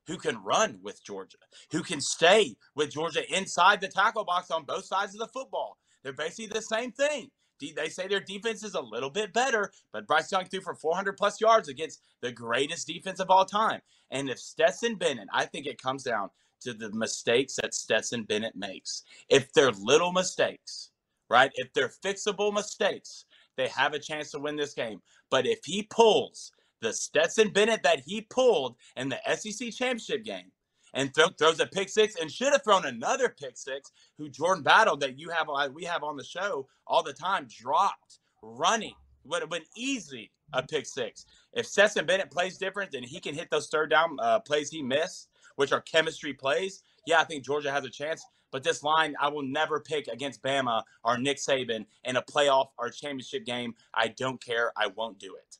who 0.06 0.16
can 0.16 0.42
run 0.42 0.78
with 0.82 1.04
Georgia, 1.04 1.38
who 1.70 1.82
can 1.82 2.00
stay 2.00 2.56
with 2.74 2.92
Georgia 2.92 3.22
inside 3.34 3.80
the 3.80 3.88
tackle 3.88 4.24
box 4.24 4.50
on 4.50 4.64
both 4.64 4.84
sides 4.84 5.14
of 5.14 5.20
the 5.20 5.28
football. 5.28 5.78
They're 6.02 6.12
basically 6.12 6.46
the 6.46 6.62
same 6.62 6.92
thing. 6.92 7.30
They 7.60 7.90
say 7.90 8.08
their 8.08 8.20
defense 8.20 8.64
is 8.64 8.74
a 8.74 8.80
little 8.80 9.10
bit 9.10 9.34
better, 9.34 9.70
but 9.92 10.06
Bryce 10.06 10.32
Young 10.32 10.46
threw 10.46 10.62
for 10.62 10.74
400 10.74 11.18
plus 11.18 11.42
yards 11.42 11.68
against 11.68 12.00
the 12.22 12.32
greatest 12.32 12.86
defense 12.86 13.20
of 13.20 13.30
all 13.30 13.44
time. 13.44 13.80
And 14.10 14.30
if 14.30 14.38
Stetson 14.38 14.94
Bennett, 14.94 15.28
I 15.30 15.44
think 15.44 15.66
it 15.66 15.80
comes 15.80 16.02
down 16.02 16.30
to 16.62 16.72
the 16.72 16.90
mistakes 16.92 17.56
that 17.56 17.74
Stetson 17.74 18.22
Bennett 18.24 18.56
makes. 18.56 19.02
If 19.28 19.52
they're 19.52 19.72
little 19.72 20.10
mistakes, 20.10 20.90
right? 21.28 21.50
If 21.54 21.72
they're 21.74 21.92
fixable 22.02 22.52
mistakes, 22.52 23.26
they 23.56 23.68
have 23.68 23.94
a 23.94 23.98
chance 23.98 24.30
to 24.30 24.38
win 24.38 24.56
this 24.56 24.74
game. 24.74 25.00
But 25.30 25.46
if 25.46 25.60
he 25.64 25.82
pulls 25.84 26.52
the 26.80 26.92
Stetson 26.92 27.50
Bennett 27.50 27.82
that 27.82 28.00
he 28.00 28.22
pulled 28.22 28.76
in 28.96 29.08
the 29.08 29.18
SEC 29.36 29.72
championship 29.72 30.24
game 30.24 30.50
and 30.94 31.14
th- 31.14 31.34
throws 31.38 31.60
a 31.60 31.66
pick 31.66 31.88
six 31.88 32.16
and 32.16 32.30
should 32.30 32.52
have 32.52 32.64
thrown 32.64 32.86
another 32.86 33.28
pick 33.28 33.56
six, 33.56 33.92
who 34.18 34.28
Jordan 34.28 34.62
Battle 34.62 34.96
that 34.98 35.18
you 35.18 35.30
have 35.30 35.48
uh, 35.48 35.68
we 35.72 35.84
have 35.84 36.02
on 36.02 36.16
the 36.16 36.24
show 36.24 36.66
all 36.86 37.02
the 37.02 37.12
time 37.12 37.46
dropped 37.48 38.18
running 38.42 38.94
would 39.24 39.42
have 39.42 39.50
been 39.50 39.62
easy 39.76 40.30
a 40.52 40.62
pick 40.62 40.86
six. 40.86 41.26
If 41.52 41.66
Stetson 41.66 42.06
Bennett 42.06 42.30
plays 42.30 42.58
different 42.58 42.94
and 42.94 43.04
he 43.04 43.20
can 43.20 43.34
hit 43.34 43.50
those 43.50 43.68
third 43.68 43.90
down 43.90 44.16
uh, 44.20 44.40
plays 44.40 44.70
he 44.70 44.82
missed, 44.82 45.28
which 45.56 45.72
are 45.72 45.80
chemistry 45.82 46.32
plays, 46.32 46.82
yeah, 47.06 47.20
I 47.20 47.24
think 47.24 47.44
Georgia 47.44 47.70
has 47.70 47.84
a 47.84 47.90
chance. 47.90 48.24
But 48.50 48.62
this 48.62 48.82
line, 48.82 49.14
I 49.20 49.28
will 49.28 49.42
never 49.42 49.80
pick 49.80 50.08
against 50.08 50.42
Bama 50.42 50.82
or 51.04 51.18
Nick 51.18 51.38
Saban 51.38 51.86
in 52.04 52.16
a 52.16 52.22
playoff 52.22 52.68
or 52.78 52.90
championship 52.90 53.44
game. 53.44 53.74
I 53.94 54.08
don't 54.08 54.42
care. 54.44 54.72
I 54.76 54.88
won't 54.88 55.18
do 55.18 55.36
it. 55.36 55.58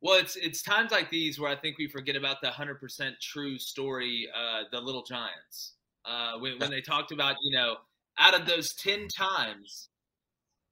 Well, 0.00 0.18
it's 0.18 0.36
it's 0.36 0.62
times 0.62 0.92
like 0.92 1.10
these 1.10 1.40
where 1.40 1.50
I 1.50 1.56
think 1.56 1.78
we 1.78 1.88
forget 1.88 2.16
about 2.16 2.40
the 2.40 2.50
hundred 2.50 2.80
percent 2.80 3.16
true 3.20 3.58
story, 3.58 4.28
uh, 4.34 4.64
the 4.70 4.80
Little 4.80 5.02
Giants. 5.02 5.72
Uh, 6.04 6.38
when, 6.38 6.58
when 6.58 6.70
they 6.70 6.80
talked 6.80 7.10
about, 7.10 7.34
you 7.42 7.56
know, 7.56 7.76
out 8.18 8.38
of 8.38 8.46
those 8.46 8.74
ten 8.74 9.08
times, 9.08 9.88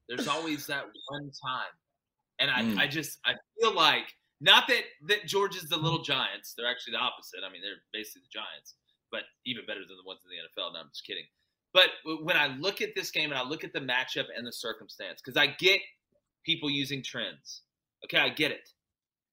there's 0.09 0.29
always 0.29 0.67
that 0.67 0.85
one 1.09 1.31
time, 1.45 1.73
and 2.39 2.51
I, 2.51 2.63
mm. 2.63 2.79
I 2.79 2.87
just 2.87 3.19
I 3.25 3.33
feel 3.59 3.75
like 3.75 4.15
not 4.41 4.69
that 4.69 4.83
that 5.09 5.27
Georgia's 5.27 5.69
the 5.69 5.79
Little 5.79 6.03
Giants. 6.03 6.55
They're 6.57 6.71
actually 6.71 6.93
the 6.93 6.99
opposite. 6.99 7.41
I 7.45 7.51
mean, 7.51 7.63
they're 7.63 7.83
basically 7.93 8.23
the 8.23 8.39
Giants, 8.39 8.75
but 9.15 9.23
even 9.47 9.65
better 9.65 9.87
than 9.87 9.97
the 9.97 10.05
ones 10.05 10.23
in 10.25 10.31
the 10.35 10.43
NFL. 10.43 10.73
No, 10.73 10.81
I'm 10.81 10.89
just 10.91 11.07
kidding. 11.07 11.23
But 11.73 11.87
when 12.23 12.37
I 12.37 12.49
look 12.49 12.81
at 12.81 12.97
this 12.97 13.13
game 13.13 13.31
and 13.31 13.39
I 13.39 13.45
look 13.45 13.63
at 13.63 13.73
the 13.73 13.79
matchup 13.79 14.27
and 14.37 14.45
the 14.45 14.53
circumstance, 14.53 15.21
because 15.25 15.37
I 15.37 15.47
get 15.47 15.81
people 16.45 16.69
using 16.69 17.01
trends. 17.01 17.63
Okay, 18.05 18.19
I 18.19 18.29
get 18.29 18.51
it. 18.51 18.69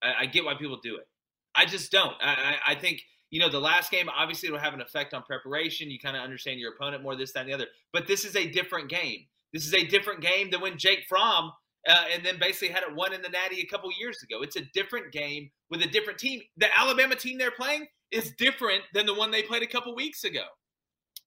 I, 0.03 0.13
I 0.21 0.25
get 0.27 0.45
why 0.45 0.53
people 0.53 0.79
do 0.83 0.97
it. 0.97 1.07
I 1.55 1.65
just 1.65 1.91
don't. 1.91 2.13
I, 2.21 2.57
I, 2.65 2.75
think 2.75 3.01
you 3.31 3.39
know 3.39 3.50
the 3.50 3.59
last 3.59 3.91
game 3.91 4.07
obviously 4.15 4.47
it'll 4.47 4.59
have 4.59 4.75
an 4.75 4.81
effect 4.81 5.15
on 5.15 5.23
preparation. 5.23 5.89
You 5.89 6.00
kind 6.00 6.15
of 6.15 6.23
understand 6.23 6.59
your 6.59 6.73
opponent 6.73 7.01
more, 7.01 7.15
this, 7.15 7.33
that, 7.33 7.41
and 7.41 7.50
the 7.50 7.53
other. 7.53 7.67
But 7.91 8.07
this 8.07 8.23
is 8.23 8.35
a 8.35 8.47
different 8.47 8.89
game. 8.89 9.25
This 9.51 9.65
is 9.65 9.73
a 9.73 9.83
different 9.83 10.21
game 10.21 10.51
than 10.51 10.61
when 10.61 10.77
Jake 10.77 11.05
Fromm 11.09 11.51
uh, 11.88 12.03
and 12.13 12.25
then 12.25 12.38
basically 12.39 12.69
had 12.69 12.83
it 12.83 12.95
won 12.95 13.13
in 13.13 13.21
the 13.21 13.29
Natty 13.29 13.59
a 13.61 13.65
couple 13.65 13.89
years 14.00 14.23
ago. 14.23 14.41
It's 14.41 14.55
a 14.55 14.61
different 14.73 15.11
game 15.11 15.50
with 15.69 15.81
a 15.81 15.88
different 15.88 16.19
team. 16.19 16.41
The 16.57 16.67
Alabama 16.77 17.15
team 17.15 17.38
they're 17.38 17.51
playing 17.51 17.88
is 18.12 18.34
different 18.38 18.82
than 18.94 19.06
the 19.06 19.13
one 19.13 19.32
they 19.32 19.44
played 19.44 19.63
a 19.63 19.68
couple 19.68 19.96
weeks 19.96 20.24
ago. 20.24 20.44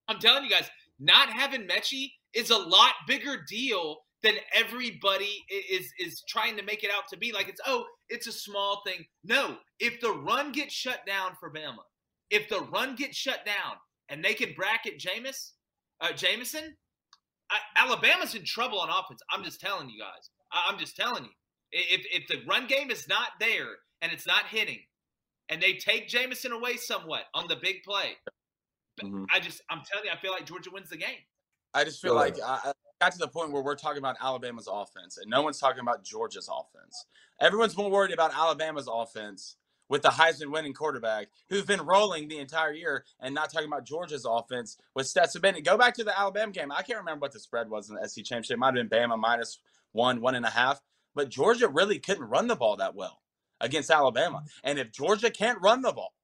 I'm 0.08 0.18
telling 0.18 0.44
you 0.44 0.50
guys, 0.50 0.68
not 0.98 1.30
having 1.30 1.66
Metchie 1.66 2.12
is 2.34 2.50
a 2.50 2.56
lot 2.56 2.92
bigger 3.06 3.42
deal 3.48 3.98
than 4.22 4.34
everybody 4.52 5.44
is 5.50 5.92
is 5.98 6.22
trying 6.28 6.56
to 6.56 6.62
make 6.62 6.82
it 6.82 6.90
out 6.90 7.04
to 7.10 7.16
be. 7.18 7.32
Like 7.32 7.48
it's 7.48 7.60
oh, 7.66 7.84
it's 8.08 8.26
a 8.26 8.32
small 8.32 8.82
thing. 8.86 9.04
No, 9.22 9.56
if 9.80 10.00
the 10.00 10.12
run 10.12 10.52
gets 10.52 10.74
shut 10.74 11.00
down 11.06 11.32
for 11.38 11.50
Bama, 11.50 11.84
if 12.30 12.48
the 12.48 12.62
run 12.72 12.96
gets 12.96 13.16
shut 13.16 13.44
down 13.44 13.76
and 14.08 14.24
they 14.24 14.34
can 14.34 14.54
bracket 14.54 14.98
Jameis, 14.98 15.52
uh, 16.00 16.12
Jameson, 16.12 16.74
Alabama's 17.76 18.34
in 18.34 18.44
trouble 18.44 18.80
on 18.80 18.88
offense. 18.88 19.20
I'm 19.30 19.44
just 19.44 19.60
telling 19.60 19.88
you 19.88 19.98
guys. 20.00 20.30
I, 20.52 20.70
I'm 20.70 20.78
just 20.78 20.96
telling 20.96 21.24
you. 21.24 21.30
If 21.72 22.06
if 22.12 22.28
the 22.28 22.44
run 22.48 22.66
game 22.66 22.90
is 22.90 23.08
not 23.08 23.28
there 23.40 23.66
and 24.00 24.12
it's 24.12 24.26
not 24.26 24.46
hitting, 24.46 24.80
and 25.48 25.62
they 25.62 25.74
take 25.74 26.08
Jameson 26.08 26.52
away 26.52 26.76
somewhat 26.76 27.24
on 27.34 27.48
the 27.48 27.56
big 27.56 27.82
play, 27.82 28.16
mm-hmm. 29.02 29.24
I 29.32 29.40
just 29.40 29.62
I'm 29.70 29.82
telling 29.90 30.06
you, 30.06 30.12
I 30.12 30.16
feel 30.16 30.32
like 30.32 30.46
Georgia 30.46 30.70
wins 30.72 30.90
the 30.90 30.96
game. 30.96 31.18
I 31.74 31.84
just 31.84 32.00
feel 32.00 32.14
like 32.14 32.36
I, 32.40 32.72
got 33.00 33.12
to 33.12 33.18
the 33.18 33.28
point 33.28 33.50
where 33.50 33.62
we're 33.62 33.74
talking 33.74 33.98
about 33.98 34.16
Alabama's 34.22 34.68
offense 34.70 35.18
and 35.18 35.28
no 35.28 35.42
one's 35.42 35.58
talking 35.58 35.80
about 35.80 36.04
Georgia's 36.04 36.48
offense. 36.48 37.06
Everyone's 37.40 37.76
more 37.76 37.90
worried 37.90 38.12
about 38.12 38.32
Alabama's 38.32 38.88
offense 38.90 39.56
with 39.88 40.02
the 40.02 40.08
Heisman 40.08 40.52
winning 40.52 40.72
quarterback 40.72 41.26
who's 41.50 41.64
been 41.64 41.82
rolling 41.82 42.28
the 42.28 42.38
entire 42.38 42.72
year 42.72 43.04
and 43.20 43.34
not 43.34 43.52
talking 43.52 43.68
about 43.68 43.84
Georgia's 43.84 44.24
offense 44.24 44.78
with 44.94 45.06
Stetson 45.06 45.42
Bennett. 45.42 45.64
Go 45.64 45.76
back 45.76 45.94
to 45.94 46.04
the 46.04 46.18
Alabama 46.18 46.52
game. 46.52 46.72
I 46.72 46.82
can't 46.82 47.00
remember 47.00 47.22
what 47.22 47.32
the 47.32 47.40
spread 47.40 47.68
was 47.68 47.90
in 47.90 47.96
the 47.96 48.08
SEC 48.08 48.24
championship. 48.24 48.54
It 48.54 48.58
might 48.58 48.76
have 48.76 48.88
been 48.88 49.10
Bama 49.10 49.18
minus 49.18 49.58
one, 49.92 50.20
one 50.20 50.36
and 50.36 50.46
a 50.46 50.50
half. 50.50 50.80
But 51.14 51.28
Georgia 51.28 51.68
really 51.68 51.98
couldn't 51.98 52.24
run 52.24 52.46
the 52.46 52.56
ball 52.56 52.76
that 52.76 52.94
well 52.94 53.20
against 53.64 53.90
Alabama. 53.90 54.44
And 54.62 54.78
if 54.78 54.92
Georgia 54.92 55.30
can't 55.30 55.60
run 55.60 55.82
the 55.82 55.92
ball, 55.92 56.14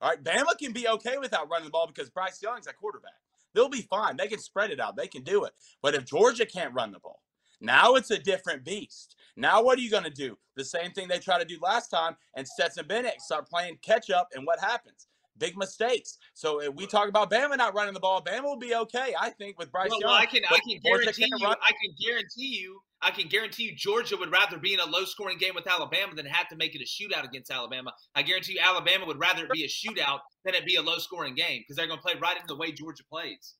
all 0.00 0.10
right, 0.10 0.22
Bama 0.22 0.58
can 0.58 0.72
be 0.72 0.88
okay 0.88 1.18
without 1.18 1.48
running 1.48 1.66
the 1.66 1.70
ball 1.70 1.86
because 1.86 2.10
Bryce 2.10 2.42
Young's 2.42 2.66
a 2.66 2.72
quarterback. 2.72 3.12
They'll 3.54 3.68
be 3.68 3.82
fine. 3.82 4.16
They 4.16 4.28
can 4.28 4.38
spread 4.38 4.70
it 4.70 4.80
out. 4.80 4.96
They 4.96 5.08
can 5.08 5.22
do 5.22 5.44
it. 5.44 5.52
But 5.80 5.94
if 5.94 6.04
Georgia 6.04 6.44
can't 6.44 6.74
run 6.74 6.92
the 6.92 6.98
ball, 6.98 7.22
now 7.60 7.94
it's 7.94 8.10
a 8.10 8.18
different 8.18 8.64
beast. 8.64 9.16
Now 9.36 9.62
what 9.62 9.78
are 9.78 9.82
you 9.82 9.90
going 9.90 10.04
to 10.04 10.10
do? 10.10 10.36
The 10.56 10.64
same 10.64 10.90
thing 10.90 11.08
they 11.08 11.18
tried 11.18 11.38
to 11.38 11.44
do 11.46 11.58
last 11.62 11.88
time 11.88 12.16
and 12.34 12.46
Stetson 12.46 12.86
Bennett 12.86 13.20
start 13.20 13.48
playing 13.48 13.78
catch 13.82 14.10
up 14.10 14.28
and 14.34 14.46
what 14.46 14.60
happens? 14.60 15.06
Big 15.38 15.56
mistakes. 15.56 16.18
So 16.34 16.62
if 16.62 16.74
we 16.74 16.86
talk 16.86 17.08
about 17.08 17.30
Bama 17.30 17.56
not 17.56 17.74
running 17.74 17.94
the 17.94 18.00
ball, 18.00 18.22
Bama 18.22 18.44
will 18.44 18.58
be 18.58 18.74
okay, 18.74 19.14
I 19.18 19.30
think, 19.30 19.58
with 19.58 19.70
Bryce 19.70 19.90
well, 19.90 20.00
Young. 20.00 20.10
Well, 20.10 20.20
I 20.20 20.26
can 20.26 20.42
I 20.48 20.58
can 20.58 20.78
guarantee 20.82 21.26
you 21.26 21.46
I 21.46 21.72
can 21.72 21.94
guarantee 22.06 22.58
you 22.60 22.80
I 23.02 23.10
can 23.10 23.28
guarantee 23.28 23.64
you 23.64 23.76
Georgia 23.76 24.16
would 24.16 24.32
rather 24.32 24.58
be 24.58 24.72
in 24.72 24.80
a 24.80 24.86
low 24.86 25.04
scoring 25.04 25.38
game 25.38 25.54
with 25.54 25.66
Alabama 25.66 26.14
than 26.14 26.26
have 26.26 26.48
to 26.48 26.56
make 26.56 26.74
it 26.74 26.80
a 26.80 26.84
shootout 26.84 27.24
against 27.24 27.50
Alabama. 27.50 27.92
I 28.14 28.22
guarantee 28.22 28.54
you 28.54 28.60
Alabama 28.62 29.06
would 29.06 29.20
rather 29.20 29.44
it 29.44 29.52
be 29.52 29.64
a 29.64 29.68
shootout 29.68 30.20
than 30.44 30.54
it 30.54 30.64
be 30.64 30.76
a 30.76 30.82
low 30.82 30.98
scoring 30.98 31.34
game 31.34 31.60
because 31.60 31.76
they're 31.76 31.86
going 31.86 31.98
to 31.98 32.02
play 32.02 32.14
right 32.20 32.36
in 32.36 32.46
the 32.46 32.56
way 32.56 32.72
Georgia 32.72 33.04
plays. 33.10 33.54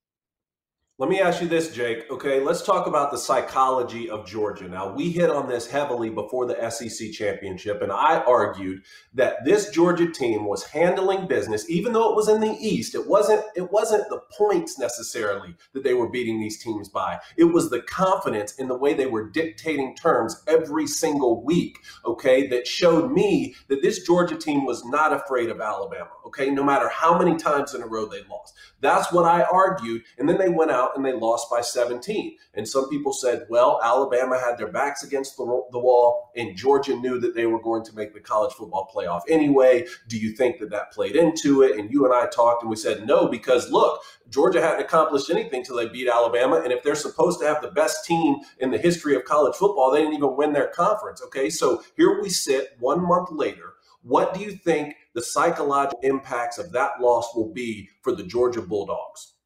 Let 0.98 1.10
me 1.10 1.20
ask 1.20 1.42
you 1.42 1.48
this, 1.48 1.74
Jake. 1.74 2.10
Okay, 2.10 2.40
let's 2.40 2.62
talk 2.62 2.86
about 2.86 3.10
the 3.10 3.18
psychology 3.18 4.08
of 4.08 4.26
Georgia. 4.26 4.66
Now, 4.66 4.94
we 4.94 5.10
hit 5.10 5.28
on 5.28 5.46
this 5.46 5.66
heavily 5.66 6.08
before 6.08 6.46
the 6.46 6.70
SEC 6.70 7.12
championship, 7.12 7.82
and 7.82 7.92
I 7.92 8.20
argued 8.20 8.82
that 9.12 9.44
this 9.44 9.68
Georgia 9.68 10.10
team 10.10 10.46
was 10.46 10.64
handling 10.64 11.26
business, 11.26 11.68
even 11.68 11.92
though 11.92 12.08
it 12.08 12.16
was 12.16 12.30
in 12.30 12.40
the 12.40 12.56
East. 12.58 12.94
It 12.94 13.06
wasn't. 13.06 13.44
It 13.54 13.70
wasn't 13.70 14.08
the 14.08 14.22
points 14.38 14.78
necessarily 14.78 15.54
that 15.74 15.84
they 15.84 15.92
were 15.92 16.08
beating 16.08 16.40
these 16.40 16.62
teams 16.62 16.88
by. 16.88 17.18
It 17.36 17.44
was 17.44 17.68
the 17.68 17.82
confidence 17.82 18.54
in 18.54 18.66
the 18.66 18.78
way 18.78 18.94
they 18.94 19.04
were 19.04 19.28
dictating 19.28 19.94
terms 19.96 20.42
every 20.46 20.86
single 20.86 21.44
week. 21.44 21.76
Okay, 22.06 22.46
that 22.46 22.66
showed 22.66 23.12
me 23.12 23.54
that 23.68 23.82
this 23.82 24.02
Georgia 24.06 24.38
team 24.38 24.64
was 24.64 24.82
not 24.86 25.12
afraid 25.12 25.50
of 25.50 25.60
Alabama. 25.60 26.08
Okay, 26.26 26.50
no 26.50 26.64
matter 26.64 26.88
how 26.88 27.16
many 27.16 27.36
times 27.36 27.72
in 27.72 27.82
a 27.82 27.86
row 27.86 28.06
they 28.06 28.22
lost. 28.24 28.54
That's 28.80 29.12
what 29.12 29.24
I 29.24 29.42
argued, 29.42 30.02
and 30.18 30.28
then 30.28 30.38
they 30.38 30.48
went 30.48 30.72
out 30.72 30.96
and 30.96 31.04
they 31.04 31.12
lost 31.12 31.48
by 31.48 31.60
17. 31.60 32.36
And 32.54 32.68
some 32.68 32.88
people 32.88 33.12
said, 33.12 33.46
well, 33.48 33.80
Alabama 33.82 34.38
had 34.38 34.58
their 34.58 34.70
backs 34.70 35.04
against 35.04 35.36
the, 35.36 35.44
the 35.70 35.78
wall, 35.78 36.32
and 36.36 36.56
Georgia 36.56 36.96
knew 36.96 37.20
that 37.20 37.36
they 37.36 37.46
were 37.46 37.62
going 37.62 37.84
to 37.84 37.94
make 37.94 38.12
the 38.12 38.20
college 38.20 38.52
football 38.54 38.90
playoff 38.92 39.22
anyway. 39.28 39.86
Do 40.08 40.18
you 40.18 40.32
think 40.32 40.58
that 40.58 40.70
that 40.70 40.92
played 40.92 41.14
into 41.14 41.62
it? 41.62 41.78
And 41.78 41.92
you 41.92 42.04
and 42.04 42.12
I 42.12 42.26
talked, 42.26 42.62
and 42.62 42.70
we 42.70 42.76
said, 42.76 43.06
no, 43.06 43.28
because 43.28 43.70
look, 43.70 44.02
Georgia 44.28 44.60
hadn't 44.60 44.80
accomplished 44.80 45.30
anything 45.30 45.62
till 45.62 45.76
they 45.76 45.88
beat 45.88 46.08
Alabama. 46.08 46.60
And 46.62 46.72
if 46.72 46.82
they're 46.82 46.96
supposed 46.96 47.38
to 47.40 47.46
have 47.46 47.62
the 47.62 47.70
best 47.70 48.04
team 48.04 48.36
in 48.58 48.72
the 48.72 48.78
history 48.78 49.14
of 49.14 49.24
college 49.24 49.54
football, 49.54 49.92
they 49.92 50.00
didn't 50.00 50.14
even 50.14 50.36
win 50.36 50.52
their 50.52 50.68
conference. 50.68 51.22
Okay, 51.22 51.50
so 51.50 51.82
here 51.96 52.20
we 52.20 52.28
sit 52.28 52.76
one 52.80 53.06
month 53.06 53.30
later. 53.30 53.75
What 54.06 54.34
do 54.34 54.40
you 54.40 54.52
think 54.52 54.94
the 55.14 55.22
psychological 55.22 55.98
impacts 56.02 56.58
of 56.58 56.70
that 56.72 57.00
loss 57.00 57.34
will 57.34 57.52
be 57.52 57.88
for 58.02 58.14
the 58.14 58.22
Georgia 58.22 58.62
Bulldogs? 58.62 59.36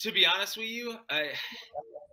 to 0.00 0.12
be 0.12 0.26
honest 0.26 0.56
with 0.56 0.68
you, 0.68 0.96
I 1.10 1.30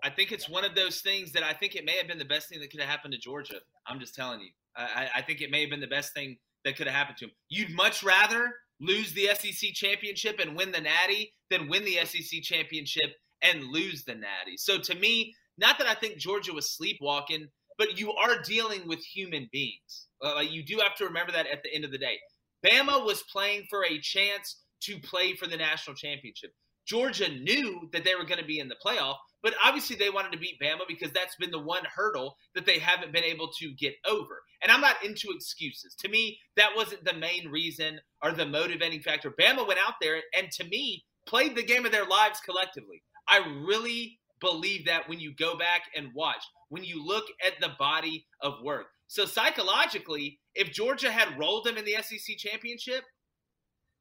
I 0.04 0.10
think 0.10 0.32
it's 0.32 0.50
one 0.50 0.66
of 0.66 0.76
those 0.76 1.02
things 1.02 1.32
that 1.34 1.44
I 1.44 1.54
think 1.54 1.76
it 1.76 1.86
may 1.86 1.98
have 1.98 2.08
been 2.08 2.18
the 2.18 2.26
best 2.26 2.50
thing 2.50 2.60
that 2.60 2.72
could 2.72 2.80
have 2.80 2.90
happened 2.90 3.14
to 3.14 3.20
Georgia. 3.20 3.60
I'm 3.88 4.00
just 4.00 4.16
telling 4.16 4.42
you. 4.42 4.50
I, 4.76 5.10
I 5.16 5.22
think 5.22 5.42
it 5.42 5.52
may 5.52 5.62
have 5.62 5.70
been 5.70 5.80
the 5.80 5.88
best 5.88 6.14
thing 6.14 6.38
that 6.66 6.76
could 6.76 6.88
have 6.88 6.96
happened 6.96 7.18
to 7.20 7.26
him. 7.26 7.32
You'd 7.50 7.70
much 7.70 8.04
rather 8.04 8.54
lose 8.82 9.14
the 9.14 9.30
SEC 9.34 9.72
championship 9.74 10.40
and 10.40 10.58
win 10.58 10.72
the 10.72 10.82
Natty 10.82 11.32
than 11.50 11.70
win 11.70 11.86
the 11.86 12.00
SEC 12.06 12.42
championship 12.42 13.12
and 13.42 13.64
lose 13.66 14.04
the 14.04 14.16
Natty. 14.16 14.58
So 14.58 14.80
to 14.80 14.96
me, 14.96 15.36
not 15.58 15.78
that 15.78 15.88
I 15.88 15.94
think 15.94 16.18
Georgia 16.18 16.54
was 16.54 16.76
sleepwalking, 16.76 17.48
but 17.78 18.00
you 18.00 18.12
are 18.14 18.42
dealing 18.42 18.88
with 18.88 19.00
human 19.00 19.48
beings. 19.52 20.08
Uh, 20.24 20.40
you 20.40 20.64
do 20.64 20.78
have 20.78 20.96
to 20.96 21.06
remember 21.06 21.32
that 21.32 21.48
at 21.48 21.64
the 21.64 21.74
end 21.74 21.86
of 21.86 21.92
the 21.92 21.98
day. 21.98 22.18
Bama 22.66 23.06
was 23.06 23.24
playing 23.24 23.66
for 23.70 23.84
a 23.84 24.00
chance 24.00 24.62
to 24.82 25.00
play 25.00 25.36
for 25.36 25.48
the 25.48 25.58
national 25.58 25.96
championship. 25.96 26.52
Georgia 26.86 27.30
knew 27.30 27.90
that 27.94 28.04
they 28.04 28.16
were 28.16 28.26
going 28.26 28.40
to 28.40 28.46
be 28.46 28.60
in 28.60 28.68
the 28.68 28.76
playoff, 28.86 29.16
but 29.42 29.54
obviously 29.64 29.96
they 29.96 30.10
wanted 30.10 30.32
to 30.32 30.38
beat 30.38 30.60
Bama 30.62 30.82
because 30.88 31.12
that's 31.12 31.36
been 31.38 31.52
the 31.52 31.60
one 31.60 31.84
hurdle 31.94 32.36
that 32.56 32.66
they 32.66 32.80
haven't 32.80 33.14
been 33.14 33.24
able 33.24 33.50
to 33.60 33.74
get 33.74 33.96
over. 34.06 34.42
And 34.62 34.72
I'm 34.72 34.82
not 34.82 35.04
into 35.04 35.30
excuses. 35.32 35.96
To 36.00 36.10
me, 36.10 36.40
that 36.58 36.76
wasn't 36.76 37.06
the 37.06 37.14
main 37.14 37.50
reason 37.50 38.00
or 38.22 38.32
the 38.32 38.46
motivating 38.46 39.02
factor. 39.02 39.32
Bama 39.32 39.68
went 39.68 39.80
out 39.86 39.96
there 40.02 40.22
and 40.38 40.52
to 40.52 40.64
me 40.66 41.06
played 41.26 41.56
the 41.56 41.64
game 41.64 41.86
of 41.86 41.92
their 41.92 42.06
lives 42.06 42.40
collectively. 42.44 43.02
I 43.28 43.38
really 43.66 44.20
believe 44.42 44.86
that 44.86 45.08
when 45.08 45.20
you 45.20 45.34
go 45.34 45.58
back 45.58 45.84
and 45.96 46.10
watch, 46.14 46.44
when 46.70 46.84
you 46.84 47.06
look 47.06 47.26
at 47.46 47.54
the 47.62 47.72
body 47.80 48.26
of 48.42 48.56
work. 48.62 48.88
So 49.08 49.26
psychologically, 49.26 50.40
if 50.56 50.72
Georgia 50.72 51.12
had 51.12 51.38
rolled 51.38 51.66
them 51.66 51.78
in 51.78 51.86
the 51.86 51.98
SEC 52.02 52.38
championship, 52.38 53.04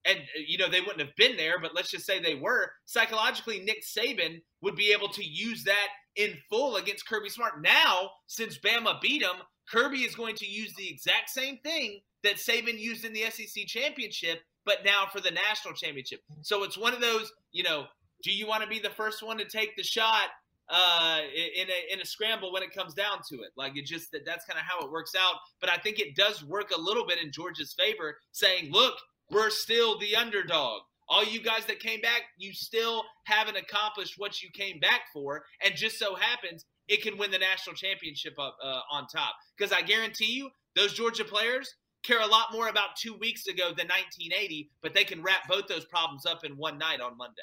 and 0.05 0.19
uh, 0.19 0.41
you 0.47 0.59
know 0.59 0.69
they 0.69 0.81
wouldn't 0.81 1.01
have 1.01 1.15
been 1.17 1.37
there, 1.37 1.61
but 1.61 1.75
let's 1.75 1.91
just 1.91 2.07
say 2.07 2.21
they 2.21 2.35
were. 2.35 2.73
Psychologically, 2.87 3.61
Nick 3.61 3.83
Saban 3.85 4.41
would 4.61 4.77
be 4.77 4.93
able 4.93 5.09
to 5.09 5.25
use 5.25 5.65
that 5.65 5.89
in 6.17 6.35
full 6.51 6.77
against 6.77 7.09
Kirby 7.09 7.29
Smart. 7.29 7.63
Now, 7.63 8.11
since 8.27 8.59
Bama 8.59 9.01
beat 9.01 9.23
him, 9.23 9.43
Kirby 9.71 10.03
is 10.03 10.15
going 10.15 10.37
to 10.37 10.47
use 10.47 10.75
the 10.75 10.89
exact 10.89 11.31
same 11.31 11.59
thing 11.59 12.01
that 12.25 12.37
Saban 12.37 12.79
used 12.79 13.05
in 13.05 13.13
the 13.13 13.25
SEC 13.31 13.67
championship, 13.67 14.41
but 14.65 14.85
now 14.85 15.07
for 15.13 15.21
the 15.21 15.31
national 15.31 15.75
championship. 15.75 16.21
So 16.43 16.63
it's 16.65 16.79
one 16.79 16.95
of 16.95 17.01
those, 17.01 17.33
you 17.53 17.63
know, 17.63 17.87
do 18.23 18.31
you 18.31 18.47
want 18.47 18.63
to 18.63 18.69
be 18.69 18.79
the 18.79 18.91
first 18.91 19.23
one 19.23 19.39
to 19.39 19.45
take 19.45 19.77
the 19.77 19.83
shot 19.83 20.29
uh, 20.73 21.21
in 21.35 21.69
a 21.69 21.93
in 21.93 22.01
a 22.01 22.05
scramble 22.05 22.53
when 22.53 22.63
it 22.63 22.75
comes 22.75 22.95
down 22.95 23.19
to 23.29 23.37
it. 23.43 23.51
Like 23.57 23.77
it 23.77 23.85
just 23.85 24.11
that 24.13 24.25
that's 24.25 24.45
kind 24.47 24.59
of 24.59 24.65
how 24.65 24.85
it 24.85 24.91
works 24.91 25.13
out. 25.17 25.37
But 25.61 25.71
I 25.71 25.77
think 25.77 26.01
it 26.01 26.17
does 26.17 26.43
work 26.43 26.73
a 26.77 26.81
little 26.81 27.07
bit 27.07 27.23
in 27.23 27.31
Georgia's 27.31 27.75
favor, 27.79 28.17
saying, 28.33 28.73
"Look, 28.73 28.95
we're 29.31 29.51
still 29.51 29.99
the 29.99 30.17
underdog. 30.17 30.83
All 31.09 31.25
you 31.25 31.43
guys 31.43 31.67
that 31.67 31.81
came 31.81 32.01
back, 32.01 32.23
you 32.39 32.53
still 32.55 33.05
haven't 33.25 33.57
accomplished 33.57 34.15
what 34.17 34.41
you 34.41 34.49
came 34.55 34.81
back 34.81 35.03
for. 35.13 35.45
And 35.63 35.75
just 35.75 35.99
so 35.99 36.15
happens 36.15 36.65
it 36.89 37.03
can 37.03 37.17
win 37.17 37.31
the 37.31 37.39
national 37.39 37.77
championship 37.77 38.35
up 38.39 38.57
uh, 38.63 38.81
on 38.91 39.07
top. 39.07 39.35
Because 39.57 39.73
I 39.73 39.83
guarantee 39.83 40.33
you, 40.33 40.51
those 40.75 40.93
Georgia 40.93 41.25
players 41.25 41.75
care 42.03 42.21
a 42.21 42.27
lot 42.27 42.49
more 42.53 42.69
about 42.69 42.97
two 43.01 43.15
weeks 43.15 43.47
ago 43.47 43.69
than 43.69 43.89
1980, 43.89 44.71
but 44.83 44.93
they 44.93 45.05
can 45.05 45.23
wrap 45.23 45.49
both 45.49 45.69
those 45.69 45.85
problems 45.85 46.27
up 46.27 46.45
in 46.45 46.53
one 46.57 46.79
night 46.79 47.01
on 47.01 47.17
Monday. 47.17 47.43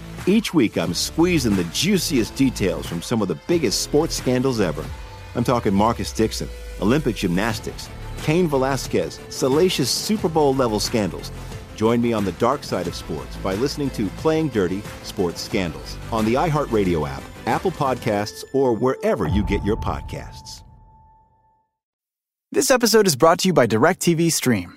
Each 0.27 0.53
week, 0.53 0.77
I'm 0.77 0.93
squeezing 0.93 1.55
the 1.55 1.63
juiciest 1.65 2.35
details 2.35 2.85
from 2.85 3.01
some 3.01 3.21
of 3.21 3.27
the 3.27 3.39
biggest 3.47 3.81
sports 3.81 4.15
scandals 4.15 4.61
ever. 4.61 4.85
I'm 5.35 5.43
talking 5.43 5.73
Marcus 5.73 6.13
Dixon, 6.13 6.47
Olympic 6.79 7.15
gymnastics, 7.15 7.89
Cain 8.21 8.47
Velasquez, 8.47 9.19
salacious 9.29 9.89
Super 9.89 10.29
Bowl 10.29 10.53
level 10.53 10.79
scandals. 10.79 11.31
Join 11.75 12.01
me 12.01 12.13
on 12.13 12.23
the 12.23 12.33
dark 12.33 12.63
side 12.63 12.85
of 12.85 12.93
sports 12.93 13.35
by 13.37 13.55
listening 13.55 13.89
to 13.91 14.07
Playing 14.17 14.49
Dirty 14.49 14.83
Sports 15.01 15.41
Scandals 15.41 15.97
on 16.11 16.23
the 16.25 16.35
iHeartRadio 16.35 17.09
app, 17.09 17.23
Apple 17.47 17.71
Podcasts, 17.71 18.43
or 18.53 18.73
wherever 18.73 19.27
you 19.27 19.43
get 19.43 19.63
your 19.63 19.77
podcasts. 19.77 20.61
This 22.51 22.69
episode 22.69 23.07
is 23.07 23.15
brought 23.15 23.39
to 23.39 23.47
you 23.47 23.53
by 23.53 23.65
DirecTV 23.65 24.31
Stream. 24.31 24.75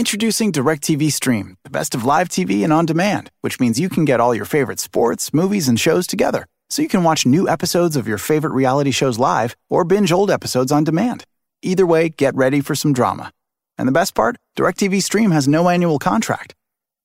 Introducing 0.00 0.50
DirecTV 0.50 1.12
Stream, 1.12 1.58
the 1.62 1.68
best 1.68 1.94
of 1.94 2.06
live 2.06 2.30
TV 2.30 2.64
and 2.64 2.72
on 2.72 2.86
demand, 2.86 3.30
which 3.42 3.60
means 3.60 3.78
you 3.78 3.90
can 3.90 4.06
get 4.06 4.18
all 4.18 4.34
your 4.34 4.46
favorite 4.46 4.80
sports, 4.80 5.34
movies, 5.34 5.68
and 5.68 5.78
shows 5.78 6.06
together. 6.06 6.46
So 6.70 6.80
you 6.80 6.88
can 6.88 7.04
watch 7.04 7.26
new 7.26 7.46
episodes 7.46 7.96
of 7.96 8.08
your 8.08 8.16
favorite 8.16 8.54
reality 8.54 8.92
shows 8.92 9.18
live 9.18 9.54
or 9.68 9.84
binge 9.84 10.10
old 10.10 10.30
episodes 10.30 10.72
on 10.72 10.84
demand. 10.84 11.24
Either 11.60 11.84
way, 11.84 12.08
get 12.08 12.34
ready 12.34 12.62
for 12.62 12.74
some 12.74 12.94
drama. 12.94 13.30
And 13.76 13.86
the 13.86 13.92
best 13.92 14.14
part? 14.14 14.36
DirecTV 14.56 15.02
Stream 15.02 15.32
has 15.32 15.46
no 15.46 15.68
annual 15.68 15.98
contract. 15.98 16.54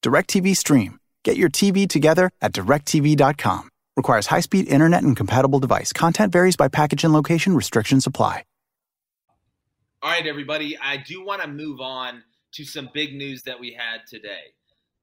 DirecTV 0.01 0.55
Stream. 0.55 0.97
Get 1.25 1.35
your 1.35 1.49
TV 1.49 1.89
together 1.89 2.29
at 2.41 2.53
directv.com. 2.53 3.67
Requires 3.97 4.27
high 4.27 4.39
speed 4.39 4.69
internet 4.69 5.03
and 5.03 5.17
compatible 5.17 5.59
device. 5.59 5.91
Content 5.91 6.31
varies 6.31 6.55
by 6.55 6.69
package 6.69 7.03
and 7.03 7.11
location. 7.11 7.57
Restrictions 7.57 8.07
apply. 8.07 8.45
All 10.01 10.11
right, 10.11 10.25
everybody. 10.25 10.77
I 10.81 10.95
do 10.95 11.25
want 11.25 11.41
to 11.41 11.49
move 11.49 11.81
on 11.81 12.23
to 12.55 12.65
some 12.65 12.89
big 12.93 13.13
news 13.13 13.43
that 13.43 13.59
we 13.59 13.71
had 13.71 14.01
today. 14.07 14.53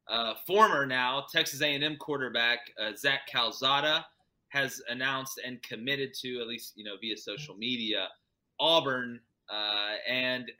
Uh, 0.08 0.34
former 0.46 0.84
now 0.84 1.24
Texas 1.32 1.62
A&M 1.62 1.96
quarterback 1.96 2.58
uh, 2.80 2.90
Zach 2.96 3.20
Calzada 3.32 4.04
has 4.48 4.82
announced 4.88 5.40
and 5.44 5.62
committed 5.62 6.12
to 6.12 6.40
at 6.40 6.46
least 6.46 6.72
you 6.76 6.84
know 6.84 6.94
via 7.00 7.16
social 7.16 7.54
media 7.56 8.08
Auburn 8.58 9.20
uh, 9.50 9.94
and 10.08 10.50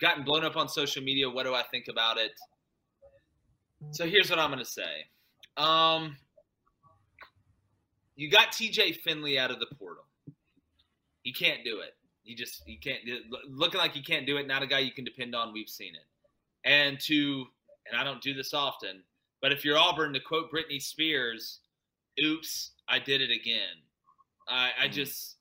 gotten 0.00 0.24
blown 0.24 0.44
up 0.44 0.56
on 0.56 0.68
social 0.68 1.02
media. 1.02 1.28
What 1.28 1.44
do 1.44 1.54
I 1.54 1.62
think 1.70 1.86
about 1.88 2.18
it? 2.18 2.32
So 3.90 4.06
here's 4.06 4.30
what 4.30 4.38
I'm 4.38 4.50
going 4.50 4.62
to 4.62 4.70
say. 4.70 5.06
Um, 5.56 6.16
you 8.14 8.30
got 8.30 8.52
TJ 8.52 8.96
Finley 8.96 9.38
out 9.38 9.50
of 9.50 9.58
the 9.58 9.66
portal. 9.78 10.04
He 11.22 11.32
can't 11.32 11.64
do 11.64 11.80
it. 11.80 11.94
He 12.22 12.34
just 12.34 12.62
he 12.66 12.76
can't 12.76 13.00
looking 13.50 13.78
like 13.78 13.92
he 13.92 14.02
can't 14.02 14.26
do 14.26 14.36
it. 14.36 14.46
Not 14.46 14.62
a 14.62 14.66
guy 14.66 14.78
you 14.78 14.92
can 14.92 15.04
depend 15.04 15.34
on. 15.34 15.52
We've 15.52 15.68
seen 15.68 15.94
it. 15.94 16.06
And 16.64 17.00
to 17.00 17.46
and 17.90 18.00
I 18.00 18.04
don't 18.04 18.22
do 18.22 18.32
this 18.32 18.54
often, 18.54 19.02
but 19.40 19.52
if 19.52 19.64
you're 19.64 19.76
Auburn, 19.76 20.12
to 20.12 20.20
quote 20.20 20.52
Britney 20.52 20.80
Spears, 20.80 21.60
"Oops, 22.22 22.70
I 22.88 22.98
did 22.98 23.20
it 23.20 23.30
again." 23.30 23.82
I, 24.48 24.70
I 24.82 24.88
mm. 24.88 24.92
just 24.92 25.36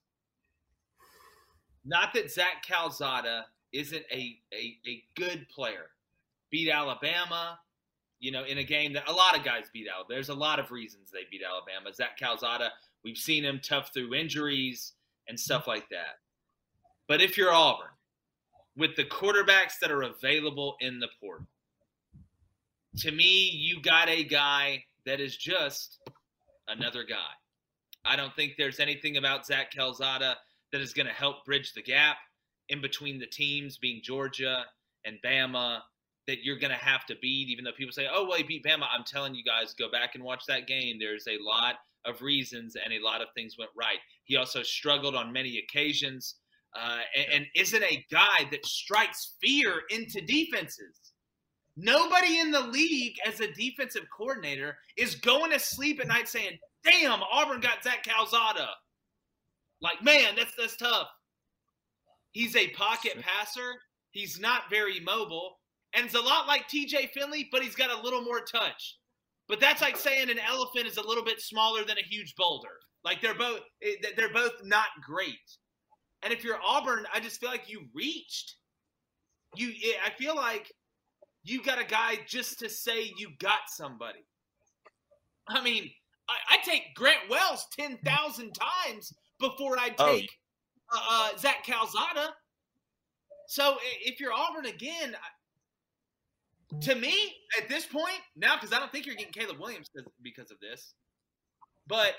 not 1.85 2.13
that 2.13 2.31
Zach 2.31 2.63
Calzada 2.67 3.45
isn't 3.71 4.03
a, 4.11 4.39
a 4.53 4.77
a 4.87 5.03
good 5.15 5.47
player. 5.49 5.87
Beat 6.49 6.69
Alabama, 6.69 7.59
you 8.19 8.31
know, 8.31 8.43
in 8.43 8.57
a 8.57 8.63
game 8.63 8.93
that 8.93 9.07
a 9.07 9.13
lot 9.13 9.37
of 9.37 9.45
guys 9.45 9.65
beat 9.71 9.87
out. 9.87 10.09
There's 10.09 10.29
a 10.29 10.33
lot 10.33 10.59
of 10.59 10.71
reasons 10.71 11.09
they 11.11 11.21
beat 11.29 11.41
Alabama. 11.47 11.93
Zach 11.93 12.17
Calzada, 12.17 12.71
we've 13.03 13.17
seen 13.17 13.43
him 13.43 13.61
tough 13.63 13.91
through 13.93 14.13
injuries 14.13 14.93
and 15.27 15.39
stuff 15.39 15.67
like 15.67 15.87
that. 15.89 16.19
But 17.11 17.21
if 17.21 17.37
you're 17.37 17.51
Auburn, 17.51 17.89
with 18.77 18.95
the 18.95 19.03
quarterbacks 19.03 19.79
that 19.81 19.91
are 19.91 20.03
available 20.03 20.77
in 20.79 21.01
the 21.01 21.09
portal, 21.19 21.45
to 22.99 23.11
me, 23.11 23.49
you 23.49 23.81
got 23.81 24.07
a 24.07 24.23
guy 24.23 24.85
that 25.05 25.19
is 25.19 25.35
just 25.35 25.99
another 26.69 27.03
guy. 27.03 27.33
I 28.05 28.15
don't 28.15 28.33
think 28.33 28.53
there's 28.57 28.79
anything 28.79 29.17
about 29.17 29.45
Zach 29.45 29.73
Calzada 29.73 30.37
that 30.71 30.79
is 30.79 30.93
going 30.93 31.05
to 31.05 31.11
help 31.11 31.43
bridge 31.43 31.73
the 31.73 31.81
gap 31.81 32.15
in 32.69 32.79
between 32.79 33.19
the 33.19 33.27
teams, 33.27 33.77
being 33.77 33.99
Georgia 34.01 34.63
and 35.03 35.17
Bama, 35.21 35.81
that 36.27 36.45
you're 36.45 36.59
going 36.59 36.71
to 36.71 36.77
have 36.77 37.05
to 37.07 37.15
beat. 37.21 37.49
Even 37.49 37.65
though 37.65 37.73
people 37.73 37.91
say, 37.91 38.07
"Oh, 38.09 38.25
well, 38.25 38.37
he 38.37 38.43
beat 38.43 38.63
Bama," 38.63 38.87
I'm 38.89 39.03
telling 39.03 39.35
you 39.35 39.43
guys, 39.43 39.73
go 39.73 39.91
back 39.91 40.15
and 40.15 40.23
watch 40.23 40.45
that 40.47 40.65
game. 40.65 40.95
There's 40.97 41.27
a 41.27 41.43
lot 41.43 41.75
of 42.05 42.21
reasons, 42.21 42.77
and 42.81 42.93
a 42.93 43.03
lot 43.03 43.21
of 43.21 43.27
things 43.35 43.57
went 43.57 43.71
right. 43.75 43.99
He 44.23 44.37
also 44.37 44.63
struggled 44.63 45.13
on 45.13 45.33
many 45.33 45.57
occasions, 45.57 46.35
uh, 46.75 46.99
and, 47.15 47.25
and 47.33 47.45
isn't 47.55 47.83
a 47.83 48.05
guy 48.11 48.47
that 48.51 48.65
strikes 48.65 49.35
fear 49.41 49.81
into 49.89 50.21
defenses. 50.21 50.97
Nobody 51.77 52.39
in 52.39 52.51
the 52.51 52.67
league, 52.67 53.15
as 53.25 53.39
a 53.39 53.51
defensive 53.53 54.05
coordinator, 54.15 54.77
is 54.97 55.15
going 55.15 55.51
to 55.51 55.59
sleep 55.59 55.99
at 56.01 56.07
night 56.07 56.27
saying, 56.27 56.57
"Damn, 56.83 57.21
Auburn 57.23 57.61
got 57.61 57.83
Zach 57.83 58.03
Calzada." 58.03 58.69
Like, 59.81 60.03
man, 60.03 60.35
that's 60.35 60.53
that's 60.57 60.75
tough. 60.75 61.07
He's 62.31 62.55
a 62.55 62.69
pocket 62.69 63.19
passer. 63.21 63.73
He's 64.11 64.39
not 64.39 64.69
very 64.69 64.99
mobile, 64.99 65.59
and 65.93 66.05
it's 66.05 66.15
a 66.15 66.21
lot 66.21 66.47
like 66.47 66.67
T.J. 66.67 67.11
Finley, 67.13 67.47
but 67.51 67.63
he's 67.63 67.75
got 67.75 67.97
a 67.97 68.01
little 68.01 68.21
more 68.21 68.41
touch. 68.41 68.97
But 69.47 69.59
that's 69.59 69.81
like 69.81 69.97
saying 69.97 70.29
an 70.29 70.39
elephant 70.39 70.87
is 70.87 70.97
a 70.97 71.05
little 71.05 71.23
bit 71.23 71.41
smaller 71.41 71.83
than 71.83 71.97
a 71.97 72.07
huge 72.07 72.35
boulder. 72.35 72.69
Like 73.03 73.21
they're 73.21 73.33
both 73.33 73.61
eh, 73.83 73.95
they're 74.15 74.33
both 74.33 74.53
not 74.63 74.87
great. 75.05 75.39
And 76.23 76.33
if 76.33 76.43
you're 76.43 76.59
Auburn, 76.63 77.05
I 77.13 77.19
just 77.19 77.39
feel 77.39 77.49
like 77.49 77.69
you 77.69 77.85
reached. 77.93 78.55
You 79.55 79.73
I 80.05 80.11
feel 80.11 80.35
like 80.35 80.71
you 81.43 81.61
got 81.63 81.81
a 81.81 81.85
guy 81.85 82.19
just 82.27 82.59
to 82.59 82.69
say 82.69 83.11
you 83.17 83.29
got 83.39 83.61
somebody. 83.67 84.25
I 85.49 85.61
mean, 85.61 85.89
I, 86.29 86.55
I 86.55 86.57
take 86.63 86.93
Grant 86.95 87.29
Wells 87.29 87.65
ten 87.77 87.97
thousand 88.05 88.53
times 88.53 89.13
before 89.39 89.77
I 89.77 89.93
oh, 89.97 90.13
take 90.13 90.29
oh. 90.93 91.31
uh, 91.33 91.37
Zach 91.37 91.65
Calzada. 91.65 92.33
So 93.47 93.75
if 94.01 94.19
you're 94.19 94.31
Auburn 94.31 94.67
again, 94.67 95.15
to 96.81 96.95
me 96.95 97.33
at 97.59 97.67
this 97.67 97.85
point 97.85 98.21
now, 98.37 98.55
because 98.55 98.71
I 98.71 98.79
don't 98.79 98.91
think 98.91 99.05
you're 99.05 99.15
getting 99.15 99.33
Caleb 99.33 99.59
Williams 99.59 99.89
because 100.21 100.51
of 100.51 100.59
this, 100.61 100.93
but 101.87 102.13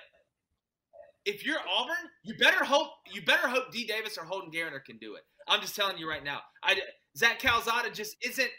if 1.25 1.45
you're 1.45 1.59
Auburn, 1.69 2.11
you 2.23 2.35
better 2.37 2.65
hope 2.65 2.89
you 3.13 3.23
better 3.23 3.49
hope 3.49 3.73
D 3.73 3.87
Davis 3.87 4.19
or 4.19 4.25
Holden 4.25 4.51
Geriner 4.51 4.85
can 4.85 4.99
do 4.99 5.15
it. 5.15 5.23
I'm 5.49 5.61
just 5.61 5.77
telling 5.77 5.99
you 5.99 6.09
right 6.09 6.25
now. 6.25 6.41
I 6.63 6.81
Zach 7.17 7.39
Calzada 7.41 7.93
just 7.93 8.17
isn't. 8.23 8.51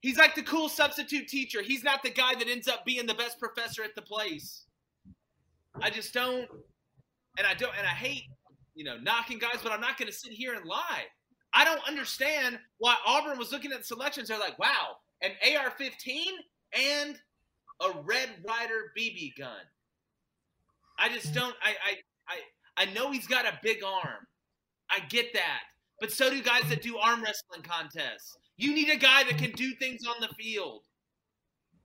He's 0.00 0.18
like 0.18 0.34
the 0.34 0.42
cool 0.42 0.68
substitute 0.68 1.28
teacher. 1.28 1.62
He's 1.62 1.82
not 1.82 2.02
the 2.02 2.10
guy 2.10 2.34
that 2.34 2.48
ends 2.48 2.68
up 2.68 2.84
being 2.84 3.06
the 3.06 3.14
best 3.14 3.38
professor 3.40 3.82
at 3.82 3.94
the 3.94 4.02
place. 4.02 4.64
I 5.82 5.90
just 5.90 6.14
don't, 6.14 6.46
and 7.38 7.46
I 7.46 7.54
don't, 7.54 7.72
and 7.76 7.86
I 7.86 7.90
hate, 7.90 8.24
you 8.74 8.84
know, 8.84 8.96
knocking 8.98 9.38
guys, 9.38 9.58
but 9.62 9.72
I'm 9.72 9.80
not 9.80 9.98
going 9.98 10.10
to 10.10 10.16
sit 10.16 10.32
here 10.32 10.54
and 10.54 10.64
lie. 10.64 11.04
I 11.52 11.64
don't 11.64 11.80
understand 11.88 12.58
why 12.78 12.96
Auburn 13.06 13.38
was 13.38 13.52
looking 13.52 13.72
at 13.72 13.78
the 13.78 13.84
selections. 13.84 14.28
They're 14.28 14.38
like, 14.38 14.58
wow, 14.58 14.96
an 15.22 15.32
AR-15 15.42 16.24
and 16.72 17.18
a 17.80 18.00
Red 18.02 18.28
Ryder 18.46 18.92
BB 18.96 19.36
gun. 19.38 19.56
I 20.98 21.08
just 21.08 21.34
don't. 21.34 21.54
I 21.62 21.70
I 21.70 21.96
I, 22.28 22.88
I 22.88 22.92
know 22.92 23.10
he's 23.10 23.26
got 23.26 23.46
a 23.46 23.58
big 23.62 23.82
arm. 23.84 24.26
I 24.90 25.00
get 25.08 25.32
that, 25.34 25.62
but 26.00 26.12
so 26.12 26.30
do 26.30 26.42
guys 26.42 26.68
that 26.68 26.82
do 26.82 26.96
arm 26.98 27.22
wrestling 27.22 27.62
contests. 27.62 28.36
You 28.56 28.74
need 28.74 28.88
a 28.88 28.96
guy 28.96 29.24
that 29.24 29.38
can 29.38 29.52
do 29.52 29.74
things 29.74 30.02
on 30.08 30.16
the 30.20 30.28
field, 30.34 30.82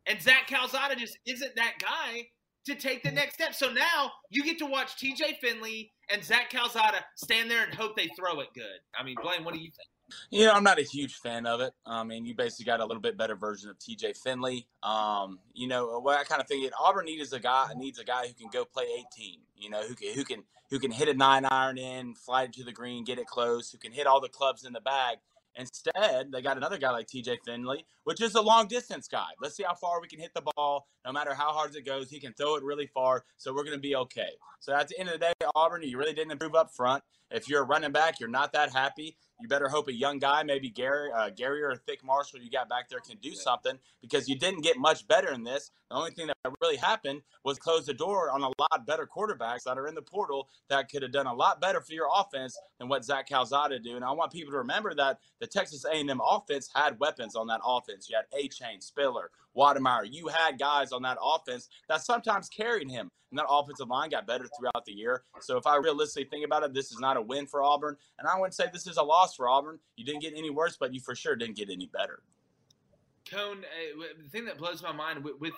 and 0.06 0.21
Zach 0.21 0.47
Calzada 0.47 0.95
just 0.95 1.17
isn't 1.26 1.56
that 1.56 1.74
guy 1.80 2.28
to 2.65 2.76
take 2.76 3.04
the 3.04 3.12
next 3.12 3.36
step. 3.36 3.56
So 3.56 3.71
now 3.71 4.12
you 4.30 4.43
get 4.43 4.60
to 4.60 4.65
watch 4.65 4.95
TJ 4.97 5.38
Finley 5.41 5.91
and 6.12 6.24
Zach 6.24 6.50
Calzada 6.50 7.04
stand 7.15 7.50
there 7.50 7.63
and 7.63 7.74
hope 7.74 7.95
they 7.95 8.10
throw 8.17 8.39
it 8.39 8.50
good. 8.54 8.80
I 8.97 9.04
mean, 9.04 9.15
Blaine, 9.21 9.43
what 9.43 9.54
do 9.54 9.60
you 9.60 9.71
think? 9.71 9.91
You 10.30 10.45
know, 10.45 10.54
I'm 10.54 10.63
not 10.63 10.80
a 10.80 10.84
huge 10.84 11.15
fan 11.15 11.45
of 11.45 11.62
it. 11.62 11.74
I 11.86 12.04
mean, 12.04 12.26
you 12.26 12.36
basically 12.36 12.65
got 12.65 12.80
a 12.80 12.86
little 12.86 13.02
bit 13.02 13.17
better 13.17 13.36
version 13.36 13.69
of 13.69 13.78
TJ 13.80 14.17
Finley. 14.17 14.67
Um, 14.84 15.39
you 15.54 15.67
know, 15.67 16.00
what 16.00 16.19
I 16.19 16.24
kind 16.24 16.41
of 16.41 16.47
think 16.47 16.65
it, 16.65 16.74
Auburn 16.80 17.06
needs 17.06 17.34
a 17.34 17.39
guy 17.39 17.67
needs 17.76 18.00
a 18.00 18.04
guy 18.04 18.28
who 18.28 18.34
can 18.34 18.50
go 18.52 18.65
play 18.65 18.86
18. 19.15 19.39
You 19.58 19.69
know, 19.69 19.84
who 19.84 19.95
can 19.95 20.13
who 20.13 20.24
can 20.24 20.43
who 20.69 20.80
can 20.80 20.91
hit 20.91 21.10
a 21.10 21.13
nine 21.13 21.45
iron 21.45 21.78
in, 21.78 22.15
fly 22.15 22.43
it 22.43 22.54
to 22.54 22.63
the 22.63 22.71
green, 22.71 23.04
get 23.04 23.19
it 23.19 23.28
close, 23.28 23.71
who 23.71 23.78
can 23.78 23.91
hit 23.91 24.08
all 24.08 24.21
the 24.21 24.30
clubs 24.30 24.65
in 24.65 24.74
the 24.74 24.82
bag. 24.82 25.17
Instead, 25.56 26.32
they 26.32 26.41
got 26.41 26.56
another 26.56 26.78
guy 26.78 26.91
like 26.91 27.08
TJ 27.08 27.39
Finley, 27.45 27.86
which 28.06 28.21
is 28.21 28.36
a 28.36 28.41
long 28.41 28.67
distance 28.67 29.08
guy. 29.08 29.28
Let's 29.41 29.56
see 29.56 29.63
how 29.63 29.76
far 29.76 30.02
we 30.02 30.08
can 30.08 30.19
hit 30.19 30.34
the 30.34 30.43
ball. 30.56 30.88
No 31.06 31.12
matter 31.12 31.34
how 31.34 31.52
hard 31.52 31.76
it 31.76 31.86
goes, 31.86 32.10
he 32.10 32.19
can 32.19 32.34
throw 32.34 32.56
it 32.56 32.63
really 32.63 32.88
far. 32.88 33.26
So 33.38 33.54
we're 33.54 33.63
going 33.63 33.76
to 33.76 33.82
be 33.82 33.95
okay. 33.95 34.30
So 34.60 34.74
at 34.74 34.88
the 34.88 34.97
end 34.97 35.10
of 35.10 35.19
the 35.19 35.19
day, 35.19 35.34
Auburn, 35.56 35.84
you 35.84 35.97
really 35.97 36.13
didn't 36.13 36.32
improve 36.32 36.56
up 36.56 36.71
front. 36.71 37.04
If 37.30 37.50
you're 37.50 37.62
a 37.62 37.65
running 37.65 37.91
back, 37.91 38.19
you're 38.19 38.30
not 38.30 38.54
that 38.54 38.71
happy. 38.71 39.17
You 39.42 39.48
better 39.48 39.70
hope 39.70 39.88
a 39.88 39.94
young 39.94 40.20
guy, 40.20 40.44
maybe 40.44 40.70
Gary, 40.70 41.10
uh, 41.12 41.32
Gary 41.32 41.64
or 41.64 41.76
Thick 41.76 42.04
Marshall, 42.04 42.40
you 42.42 42.52
got 42.52 42.70
back 42.70 42.90
there 42.90 43.00
can 43.00 43.18
do 43.18 43.34
something 43.34 43.80
because 44.00 44.30
you 44.30 44.38
didn't 44.38 44.62
get 44.62 44.78
much 44.78 45.08
better 45.08 45.32
in 45.32 45.44
this. 45.44 45.72
The 45.92 45.98
only 45.98 46.12
thing 46.12 46.28
that 46.28 46.38
really 46.62 46.78
happened 46.78 47.22
was 47.44 47.60
close 47.60 47.86
the 47.86 47.94
door 47.94 48.32
on 48.32 48.44
a 48.44 48.48
lot 48.48 48.88
better 48.88 49.06
quarterbacks 49.06 49.64
that 49.64 49.78
are 49.78 49.88
in 49.88 49.96
the 49.96 50.02
portal 50.02 50.48
that 50.70 50.90
could 50.90 51.02
have 51.02 51.12
done 51.12 51.28
a 51.28 51.34
lot 51.34 51.60
better 51.60 51.82
for 51.82 51.92
your 51.92 52.08
offense 52.16 52.58
than 52.80 52.88
what 52.88 53.04
Zach 53.04 53.28
Calzada 53.28 53.78
do. 53.78 53.98
And 53.98 54.06
I 54.06 54.12
want 54.12 54.32
people 54.32 54.54
to 54.54 54.60
remember 54.60 54.96
that 54.96 55.20
the 55.42 55.48
Texas 55.48 55.84
A&M 55.84 56.22
offense 56.26 56.70
had 56.74 56.98
weapons 57.02 57.36
on 57.36 57.48
that 57.48 57.60
offense. 57.66 58.10
You 58.10 58.16
had 58.16 58.26
Achane, 58.32 58.82
Spiller, 58.82 59.32
Wydermyer. 59.54 60.08
You 60.10 60.30
had 60.30 60.58
guys 60.58 60.94
on 60.94 61.02
that 61.02 61.18
offense 61.22 61.68
that 61.90 62.02
sometimes 62.02 62.48
carried 62.48 62.90
him, 62.90 63.10
and 63.30 63.38
that 63.38 63.48
offensive 63.50 63.90
line 63.90 64.12
got 64.12 64.26
better 64.26 64.48
throughout 64.58 64.86
the 64.86 64.94
year. 64.94 65.24
So 65.42 65.58
if 65.58 65.68
I 65.68 65.76
realistically 65.76 66.30
think 66.30 66.46
about 66.46 66.64
it, 66.64 66.74
this 66.74 66.94
is 66.94 67.00
not 67.00 67.18
a 67.18 67.22
win 67.22 67.48
for 67.48 67.62
Auburn, 67.62 67.98
and 68.18 68.30
I 68.30 68.38
wouldn't 68.38 68.54
say 68.54 68.68
this 68.72 68.88
is 68.88 68.96
a 68.96 69.04
loss 69.04 69.36
for 69.36 69.50
Auburn. 69.50 69.78
You 69.98 70.06
didn't 70.06 70.22
get 70.22 70.36
any 70.38 70.52
worse, 70.52 70.78
but 70.80 70.94
you 70.94 71.02
for 71.02 71.16
sure 71.16 71.36
didn't 71.36 71.58
get 71.58 71.70
any 71.70 71.88
better. 71.88 72.24
Cone, 73.30 73.60
uh, 73.60 74.04
the 74.24 74.30
thing 74.30 74.46
that 74.46 74.58
blows 74.58 74.82
my 74.82 74.92
mind 74.92 75.24
with, 75.24 75.40
with 75.40 75.54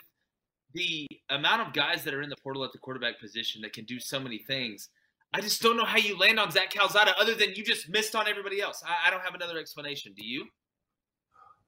the 0.73 1.07
amount 1.29 1.61
of 1.61 1.73
guys 1.73 2.03
that 2.03 2.13
are 2.13 2.21
in 2.21 2.29
the 2.29 2.35
portal 2.43 2.63
at 2.63 2.71
the 2.71 2.79
quarterback 2.79 3.19
position 3.19 3.61
that 3.61 3.73
can 3.73 3.85
do 3.85 3.99
so 3.99 4.19
many 4.19 4.39
things. 4.39 4.89
I 5.33 5.41
just 5.41 5.61
don't 5.61 5.77
know 5.77 5.85
how 5.85 5.97
you 5.97 6.17
land 6.17 6.39
on 6.39 6.51
Zach 6.51 6.71
Calzada 6.71 7.15
other 7.19 7.33
than 7.33 7.55
you 7.55 7.63
just 7.63 7.89
missed 7.89 8.15
on 8.15 8.27
everybody 8.27 8.61
else. 8.61 8.83
I, 8.85 9.07
I 9.07 9.11
don't 9.11 9.23
have 9.23 9.33
another 9.33 9.57
explanation. 9.57 10.13
Do 10.15 10.25
you? 10.25 10.45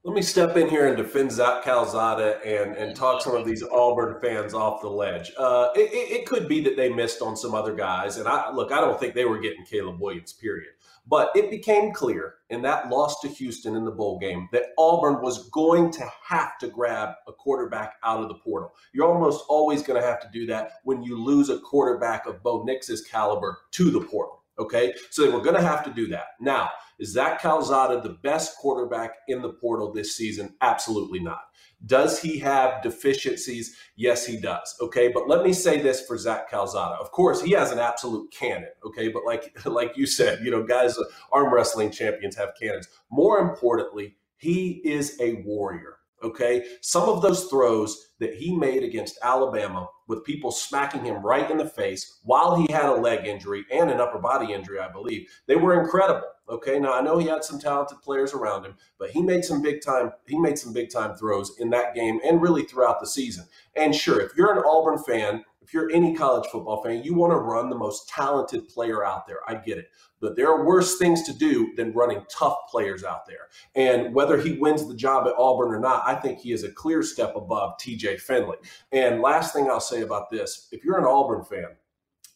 Let 0.03 0.13
me 0.13 0.21
step 0.21 0.55
in 0.55 0.69
here 0.69 0.87
and 0.87 0.95
defend 0.95 1.31
Zach 1.31 1.63
Calzada 1.63 2.39
and, 2.45 2.75
and 2.75 2.95
talk 2.95 3.23
some 3.23 3.33
of 3.33 3.43
these 3.43 3.63
Auburn 3.63 4.21
fans 4.21 4.53
off 4.53 4.81
the 4.81 4.87
ledge. 4.87 5.31
Uh, 5.35 5.69
it, 5.75 5.89
it, 5.91 6.27
could 6.27 6.47
be 6.47 6.61
that 6.61 6.77
they 6.77 6.89
missed 6.89 7.23
on 7.23 7.35
some 7.35 7.55
other 7.55 7.73
guys. 7.73 8.17
And 8.17 8.27
I 8.27 8.51
look, 8.51 8.71
I 8.71 8.79
don't 8.79 8.99
think 8.99 9.15
they 9.15 9.25
were 9.25 9.39
getting 9.39 9.65
Caleb 9.65 9.99
Williams, 9.99 10.33
period. 10.33 10.74
But 11.07 11.31
it 11.35 11.51
became 11.51 11.93
clear 11.93 12.35
in 12.49 12.61
that 12.63 12.89
loss 12.89 13.19
to 13.21 13.27
Houston 13.27 13.75
in 13.75 13.85
the 13.85 13.91
bowl 13.91 14.17
game 14.17 14.49
that 14.51 14.73
Auburn 14.77 15.21
was 15.21 15.49
going 15.49 15.91
to 15.91 16.09
have 16.23 16.57
to 16.59 16.67
grab 16.67 17.09
a 17.27 17.33
quarterback 17.33 17.95
out 18.03 18.21
of 18.21 18.27
the 18.27 18.35
portal. 18.35 18.73
You're 18.93 19.07
almost 19.07 19.45
always 19.47 19.83
going 19.83 20.01
to 20.01 20.07
have 20.07 20.19
to 20.21 20.29
do 20.33 20.45
that 20.47 20.73
when 20.83 21.03
you 21.03 21.21
lose 21.21 21.49
a 21.49 21.59
quarterback 21.59 22.25
of 22.25 22.41
Bo 22.41 22.63
Nix's 22.63 23.05
caliber 23.05 23.59
to 23.71 23.91
the 23.91 24.01
portal. 24.01 24.41
Okay, 24.57 24.93
so 25.09 25.21
they 25.21 25.31
were 25.31 25.41
going 25.41 25.55
to 25.55 25.61
have 25.61 25.83
to 25.83 25.91
do 25.91 26.07
that. 26.07 26.27
Now, 26.39 26.69
is 26.97 27.11
Zach 27.11 27.41
Calzada 27.41 28.01
the 28.01 28.17
best 28.23 28.55
quarterback 28.57 29.15
in 29.27 29.41
the 29.41 29.49
portal 29.49 29.91
this 29.91 30.15
season? 30.15 30.55
Absolutely 30.61 31.19
not. 31.19 31.41
Does 31.85 32.19
he 32.21 32.39
have 32.39 32.81
deficiencies? 32.81 33.77
Yes, 33.95 34.25
he 34.25 34.37
does. 34.37 34.75
Okay, 34.81 35.09
but 35.09 35.27
let 35.27 35.43
me 35.43 35.53
say 35.53 35.81
this 35.81 36.05
for 36.05 36.17
Zach 36.17 36.49
Calzada. 36.49 36.95
Of 36.95 37.11
course, 37.11 37.41
he 37.41 37.51
has 37.51 37.71
an 37.71 37.79
absolute 37.79 38.31
cannon. 38.31 38.69
Okay, 38.85 39.09
but 39.09 39.23
like 39.25 39.57
like 39.65 39.95
you 39.97 40.05
said, 40.05 40.39
you 40.43 40.51
know, 40.51 40.63
guys, 40.63 40.97
uh, 40.97 41.03
arm 41.31 41.53
wrestling 41.53 41.91
champions 41.91 42.35
have 42.35 42.53
cannons. 42.59 42.87
More 43.11 43.39
importantly, 43.39 44.15
he 44.37 44.81
is 44.83 45.17
a 45.19 45.43
warrior. 45.45 45.97
Okay. 46.23 46.65
Some 46.81 47.07
of 47.07 47.21
those 47.21 47.45
throws 47.45 48.13
that 48.19 48.33
he 48.33 48.55
made 48.55 48.83
against 48.83 49.19
Alabama 49.21 49.87
with 50.07 50.23
people 50.23 50.51
smacking 50.51 51.03
him 51.03 51.21
right 51.21 51.49
in 51.51 51.57
the 51.57 51.69
face 51.69 52.19
while 52.23 52.55
he 52.55 52.71
had 52.71 52.85
a 52.85 52.93
leg 52.93 53.27
injury 53.27 53.65
and 53.71 53.91
an 53.91 53.99
upper 53.99 54.19
body 54.19 54.53
injury, 54.53 54.79
I 54.79 54.91
believe, 54.91 55.27
they 55.47 55.55
were 55.55 55.79
incredible. 55.79 56.27
Okay. 56.47 56.79
Now 56.79 56.93
I 56.93 57.01
know 57.01 57.17
he 57.17 57.27
had 57.27 57.43
some 57.43 57.60
talented 57.60 58.01
players 58.01 58.34
around 58.34 58.65
him, 58.65 58.75
but 58.99 59.12
he 59.12 59.21
made 59.21 59.43
some 59.43 59.62
big 59.62 59.81
time, 59.81 60.12
he 60.27 60.38
made 60.38 60.60
some 60.60 60.73
big 60.73 60.89
time 60.89 61.15
throws 61.15 61.58
in 61.60 61.69
that 61.71 61.95
game 61.95 62.19
and 62.23 62.41
really 62.41 62.63
throughout 62.63 62.99
the 62.99 63.08
season. 63.08 63.45
And 63.75 63.95
sure, 63.95 64.21
if 64.21 64.36
you're 64.38 64.55
an 64.55 64.63
Auburn 64.65 64.99
fan, 64.99 65.43
if 65.65 65.73
you're 65.73 65.89
any 65.91 66.13
college 66.13 66.47
football 66.51 66.84
fan, 66.84 67.03
you 67.03 67.15
want 67.15 67.31
to 67.31 67.38
run 67.38 67.71
the 67.71 67.75
most 67.75 68.08
talented 68.08 68.69
player 68.69 69.03
out 69.03 69.25
there. 69.25 69.39
I 69.47 69.55
get 69.55 69.79
it. 69.79 69.89
But 70.21 70.36
there 70.36 70.47
are 70.49 70.63
worse 70.63 70.99
things 70.99 71.23
to 71.23 71.34
do 71.34 71.73
than 71.75 71.91
running 71.93 72.23
tough 72.29 72.58
players 72.69 73.03
out 73.03 73.25
there. 73.25 73.47
And 73.73 74.13
whether 74.13 74.39
he 74.39 74.60
wins 74.60 74.88
the 74.88 74.95
job 74.95 75.27
at 75.27 75.34
Auburn 75.39 75.73
or 75.73 75.79
not, 75.79 76.03
I 76.05 76.13
think 76.13 76.39
he 76.39 76.51
is 76.51 76.63
a 76.63 76.71
clear 76.71 77.01
step 77.01 77.36
above 77.36 77.79
TJ 77.79 78.19
Finley. 78.19 78.58
And 78.91 79.21
last 79.21 79.53
thing 79.53 79.67
I'll 79.67 79.79
say 79.79 80.01
about 80.01 80.29
this 80.29 80.67
if 80.71 80.84
you're 80.84 80.99
an 80.99 81.05
Auburn 81.05 81.43
fan, 81.43 81.75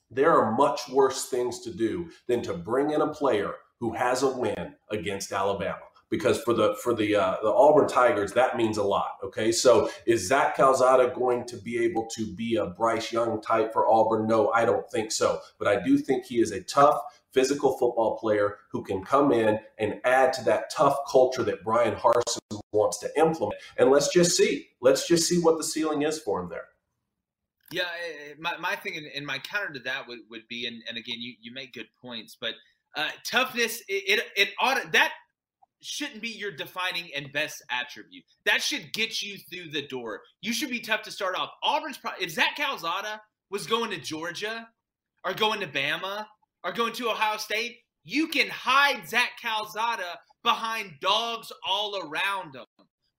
there 0.10 0.32
are 0.32 0.52
much 0.52 0.90
worse 0.90 1.30
things 1.30 1.60
to 1.62 1.72
do 1.72 2.10
than 2.28 2.42
to 2.42 2.56
bring 2.56 2.90
in 2.90 3.02
a 3.02 3.14
player 3.14 3.54
who 3.80 3.94
has 3.94 4.24
a 4.24 4.30
win 4.30 4.76
against 4.92 5.32
Alabama 5.32 5.80
because 6.10 6.42
for 6.42 6.54
the 6.54 6.76
for 6.84 6.94
the 6.94 7.16
uh, 7.16 7.38
the 7.42 7.50
Auburn 7.50 7.88
Tigers 7.88 8.34
that 8.34 8.58
means 8.58 8.78
a 8.78 8.84
lot. 8.84 9.18
Okay, 9.24 9.52
so 9.52 9.90
is 10.06 10.28
Zach 10.28 10.56
Calzada 10.56 11.14
going 11.14 11.46
to 11.46 11.58
be 11.58 11.84
able 11.84 12.08
to 12.16 12.34
be 12.36 12.56
a 12.56 12.68
Bryce 12.68 13.12
Young 13.12 13.42
type 13.42 13.72
for 13.72 13.88
Auburn? 13.88 14.28
No, 14.28 14.52
I 14.52 14.66
don't 14.66 14.90
think 14.92 15.12
so. 15.12 15.40
But 15.58 15.68
I 15.68 15.84
do 15.84 15.98
think 15.98 16.26
he 16.26 16.40
is 16.40 16.52
a 16.52 16.62
tough 16.64 17.00
physical 17.32 17.78
football 17.78 18.18
player 18.18 18.58
who 18.72 18.84
can 18.84 19.04
come 19.04 19.32
in 19.32 19.60
and 19.78 20.02
add 20.04 20.34
to 20.34 20.44
that 20.46 20.72
tough 20.72 20.98
culture 21.10 21.44
that 21.44 21.64
Bryan 21.64 21.96
Harsin 21.96 22.60
wants 22.72 22.98
to 23.00 23.20
implement. 23.20 23.62
And 23.78 23.92
let's 23.92 24.12
just 24.12 24.36
see. 24.36 24.70
Let's 24.82 25.08
just 25.08 25.28
see 25.28 25.40
what 25.40 25.58
the 25.58 25.64
ceiling 25.64 26.02
is 26.02 26.20
for 26.20 26.42
him 26.42 26.50
there. 26.50 26.66
Yeah, 27.72 27.84
eh, 27.84 28.32
eh, 28.32 28.34
my, 28.40 28.58
my 28.58 28.76
thing 28.76 29.08
and 29.16 29.28
my 29.28 29.38
counter 29.38 29.74
to 29.74 29.80
that 29.82 30.08
would, 30.08 30.20
would 30.32 30.48
be, 30.48 30.66
and, 30.66 30.82
and 30.90 30.98
again, 30.98 31.18
you, 31.20 31.36
you 31.40 31.54
make 31.54 31.74
good 31.74 31.90
points, 32.02 32.36
but 32.40 32.56
uh, 32.96 33.10
toughness, 33.26 33.82
it, 33.88 34.20
it, 34.20 34.26
it 34.36 34.50
ought 34.60 34.92
that 34.92 35.14
shouldn't 35.82 36.22
be 36.22 36.30
your 36.30 36.52
defining 36.52 37.10
and 37.16 37.32
best 37.32 37.64
attribute. 37.72 38.24
That 38.46 38.62
should 38.62 38.92
get 38.94 39.22
you 39.22 39.38
through 39.38 39.72
the 39.72 39.88
door. 39.88 40.22
You 40.42 40.54
should 40.54 40.70
be 40.70 40.80
tough 40.80 41.04
to 41.04 41.12
start 41.12 41.36
off. 41.38 41.52
Auburn's 41.64 41.98
probably, 41.98 42.26
if 42.26 42.32
Zach 42.32 42.58
Calzada 42.58 43.22
was 43.50 43.66
going 43.66 43.92
to 43.92 44.00
Georgia 44.00 44.68
or 45.24 45.34
going 45.34 45.60
to 45.62 45.68
Bama 45.68 46.26
or 46.64 46.74
going 46.74 46.94
to 46.94 47.10
Ohio 47.10 47.38
State, 47.38 47.78
you 48.04 48.28
can 48.28 48.50
hide 48.50 49.08
Zach 49.08 49.32
Calzada 49.42 50.20
behind 50.44 50.94
dogs 51.02 51.52
all 51.68 51.98
around 51.98 52.56
him 52.56 52.66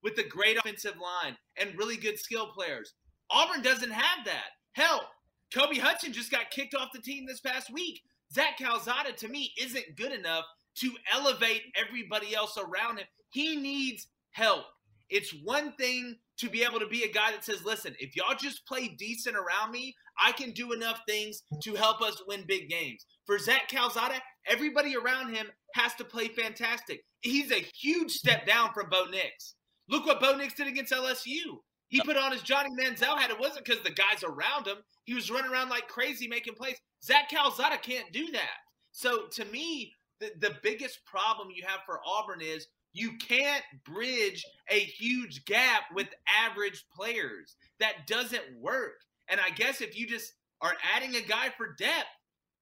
with 0.03 0.17
a 0.17 0.23
great 0.23 0.57
offensive 0.57 0.95
line 1.01 1.35
and 1.57 1.77
really 1.77 1.97
good 1.97 2.17
skill 2.19 2.47
players. 2.47 2.93
Auburn 3.29 3.61
doesn't 3.61 3.91
have 3.91 4.25
that. 4.25 4.49
Hell, 4.73 5.07
Kobe 5.53 5.77
Hudson 5.77 6.13
just 6.13 6.31
got 6.31 6.51
kicked 6.51 6.75
off 6.75 6.89
the 6.93 7.01
team 7.01 7.25
this 7.25 7.39
past 7.39 7.71
week. 7.71 8.01
Zach 8.33 8.57
Calzada, 8.57 9.11
to 9.13 9.27
me, 9.27 9.51
isn't 9.59 9.97
good 9.97 10.11
enough 10.11 10.45
to 10.77 10.91
elevate 11.13 11.63
everybody 11.75 12.33
else 12.35 12.57
around 12.57 12.97
him. 12.97 13.07
He 13.31 13.55
needs 13.55 14.07
help. 14.31 14.65
It's 15.09 15.33
one 15.43 15.73
thing 15.73 16.15
to 16.37 16.49
be 16.49 16.63
able 16.63 16.79
to 16.79 16.87
be 16.87 17.03
a 17.03 17.11
guy 17.11 17.31
that 17.31 17.43
says, 17.43 17.65
listen, 17.65 17.93
if 17.99 18.15
y'all 18.15 18.35
just 18.35 18.65
play 18.65 18.87
decent 18.97 19.35
around 19.35 19.71
me, 19.71 19.93
I 20.17 20.31
can 20.31 20.51
do 20.51 20.71
enough 20.71 21.01
things 21.07 21.43
to 21.63 21.75
help 21.75 22.01
us 22.01 22.21
win 22.27 22.45
big 22.47 22.69
games. 22.69 23.05
For 23.25 23.37
Zach 23.37 23.67
Calzada, 23.67 24.15
everybody 24.47 24.95
around 24.95 25.33
him 25.33 25.47
has 25.75 25.93
to 25.95 26.05
play 26.05 26.29
fantastic. 26.29 27.01
He's 27.21 27.51
a 27.51 27.65
huge 27.79 28.11
step 28.11 28.47
down 28.47 28.71
from 28.73 28.89
Bo 28.89 29.05
Nix. 29.05 29.55
Look 29.89 30.05
what 30.05 30.21
Bo 30.21 30.35
Nix 30.35 30.53
did 30.53 30.67
against 30.67 30.93
LSU. 30.93 31.59
He 31.91 32.01
put 32.01 32.15
on 32.15 32.31
his 32.31 32.41
Johnny 32.41 32.69
Manziel 32.79 33.19
hat. 33.19 33.31
It 33.31 33.39
wasn't 33.39 33.65
because 33.65 33.83
the 33.83 33.91
guys 33.91 34.23
around 34.23 34.65
him. 34.65 34.77
He 35.03 35.13
was 35.13 35.29
running 35.29 35.51
around 35.51 35.67
like 35.67 35.89
crazy 35.89 36.25
making 36.25 36.55
plays. 36.55 36.77
Zach 37.03 37.29
Calzada 37.29 37.77
can't 37.77 38.11
do 38.13 38.31
that. 38.31 38.59
So 38.93 39.27
to 39.33 39.43
me, 39.45 39.93
the, 40.21 40.31
the 40.39 40.55
biggest 40.63 41.05
problem 41.05 41.49
you 41.53 41.63
have 41.67 41.81
for 41.85 41.99
Auburn 42.05 42.39
is 42.39 42.67
you 42.93 43.17
can't 43.17 43.63
bridge 43.85 44.41
a 44.69 44.79
huge 44.79 45.43
gap 45.43 45.83
with 45.93 46.07
average 46.27 46.85
players. 46.95 47.57
That 47.81 48.07
doesn't 48.07 48.43
work. 48.57 48.93
And 49.27 49.41
I 49.41 49.49
guess 49.49 49.81
if 49.81 49.97
you 49.97 50.07
just 50.07 50.31
are 50.61 50.75
adding 50.95 51.15
a 51.15 51.21
guy 51.21 51.49
for 51.57 51.75
depth 51.77 52.07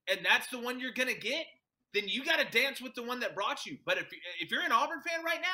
and 0.09 0.21
that's 0.25 0.47
the 0.47 0.59
one 0.59 0.79
you're 0.79 0.91
going 0.91 1.13
to 1.13 1.19
get, 1.19 1.45
then 1.93 2.07
you 2.07 2.25
got 2.25 2.39
to 2.39 2.57
dance 2.57 2.81
with 2.81 2.95
the 2.95 3.03
one 3.03 3.19
that 3.19 3.35
brought 3.35 3.63
you. 3.67 3.77
But 3.85 3.99
if, 3.99 4.07
if 4.39 4.49
you're 4.49 4.63
an 4.63 4.71
Auburn 4.71 5.01
fan 5.07 5.23
right 5.23 5.41
now, 5.41 5.47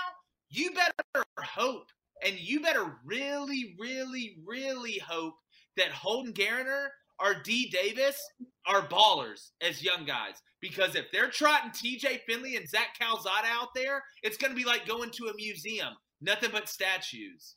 you 0.50 0.72
better 0.72 1.26
hope 1.40 1.88
and 2.24 2.40
you 2.40 2.60
better 2.60 2.98
really, 3.04 3.76
really, 3.80 4.38
really 4.46 5.00
hope 5.00 5.36
that 5.78 5.90
Holden 5.90 6.34
Geriner 6.34 6.88
or 7.20 7.36
D 7.44 7.70
Davis 7.70 8.20
are 8.68 8.82
ballers 8.82 9.52
as 9.62 9.84
young 9.84 10.06
guys. 10.06 10.36
Because 10.62 10.96
if 10.96 11.06
they're 11.12 11.30
trotting 11.30 11.72
TJ 11.72 12.22
Finley 12.28 12.56
and 12.56 12.68
Zach 12.68 12.98
Calzada 13.00 13.48
out 13.48 13.70
there, 13.76 14.04
it's 14.24 14.38
going 14.38 14.52
to 14.52 14.58
be 14.58 14.66
like 14.66 14.88
going 14.88 15.12
to 15.12 15.26
a 15.28 15.36
museum. 15.36 15.94
Nothing 16.22 16.50
but 16.52 16.68
statues. 16.68 17.56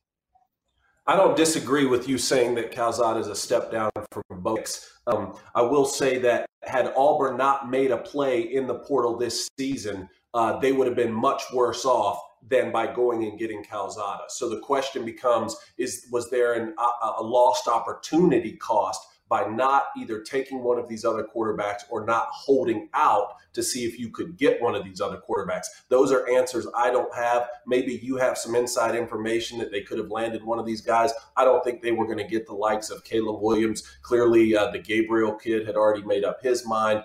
I 1.06 1.16
don't 1.16 1.36
disagree 1.36 1.86
with 1.86 2.06
you 2.06 2.18
saying 2.18 2.54
that 2.56 2.70
Calzada 2.70 3.18
is 3.18 3.28
a 3.28 3.34
step 3.34 3.72
down 3.72 3.90
from 4.12 4.42
both. 4.42 4.92
Um, 5.06 5.38
I 5.54 5.62
will 5.62 5.86
say 5.86 6.18
that 6.18 6.44
had 6.64 6.92
Auburn 6.96 7.38
not 7.38 7.70
made 7.70 7.92
a 7.92 7.96
play 7.96 8.42
in 8.42 8.66
the 8.66 8.80
portal 8.80 9.16
this 9.16 9.48
season, 9.58 10.06
uh, 10.34 10.58
they 10.58 10.72
would 10.72 10.86
have 10.86 10.96
been 10.96 11.12
much 11.12 11.42
worse 11.54 11.86
off 11.86 12.20
than 12.46 12.70
by 12.72 12.92
going 12.92 13.24
and 13.24 13.38
getting 13.38 13.64
Calzada. 13.64 14.24
So 14.28 14.48
the 14.48 14.60
question 14.60 15.04
becomes: 15.04 15.56
Is 15.76 16.06
was 16.10 16.30
there 16.30 16.54
an, 16.54 16.74
a, 16.78 17.06
a 17.18 17.22
lost 17.22 17.68
opportunity 17.68 18.52
cost 18.56 19.06
by 19.28 19.46
not 19.46 19.88
either 19.96 20.20
taking 20.20 20.62
one 20.62 20.78
of 20.78 20.88
these 20.88 21.04
other 21.04 21.24
quarterbacks 21.24 21.82
or 21.90 22.04
not 22.04 22.28
holding 22.30 22.88
out 22.94 23.34
to 23.52 23.62
see 23.62 23.84
if 23.84 23.98
you 23.98 24.10
could 24.10 24.36
get 24.36 24.60
one 24.60 24.74
of 24.74 24.84
these 24.84 25.00
other 25.00 25.20
quarterbacks. 25.28 25.66
Those 25.88 26.12
are 26.12 26.28
answers 26.30 26.66
I 26.76 26.90
don't 26.90 27.14
have. 27.14 27.48
Maybe 27.66 28.00
you 28.02 28.16
have 28.16 28.38
some 28.38 28.54
inside 28.54 28.94
information 28.94 29.58
that 29.58 29.70
they 29.70 29.82
could 29.82 29.98
have 29.98 30.10
landed 30.10 30.42
one 30.42 30.58
of 30.58 30.66
these 30.66 30.80
guys. 30.80 31.12
I 31.36 31.44
don't 31.44 31.62
think 31.62 31.82
they 31.82 31.92
were 31.92 32.06
going 32.06 32.18
to 32.18 32.24
get 32.24 32.46
the 32.46 32.54
likes 32.54 32.90
of 32.90 33.04
Caleb 33.04 33.42
Williams. 33.42 33.82
Clearly, 34.02 34.56
uh, 34.56 34.70
the 34.70 34.78
Gabriel 34.78 35.34
kid 35.34 35.66
had 35.66 35.76
already 35.76 36.02
made 36.02 36.24
up 36.24 36.42
his 36.42 36.66
mind. 36.66 37.04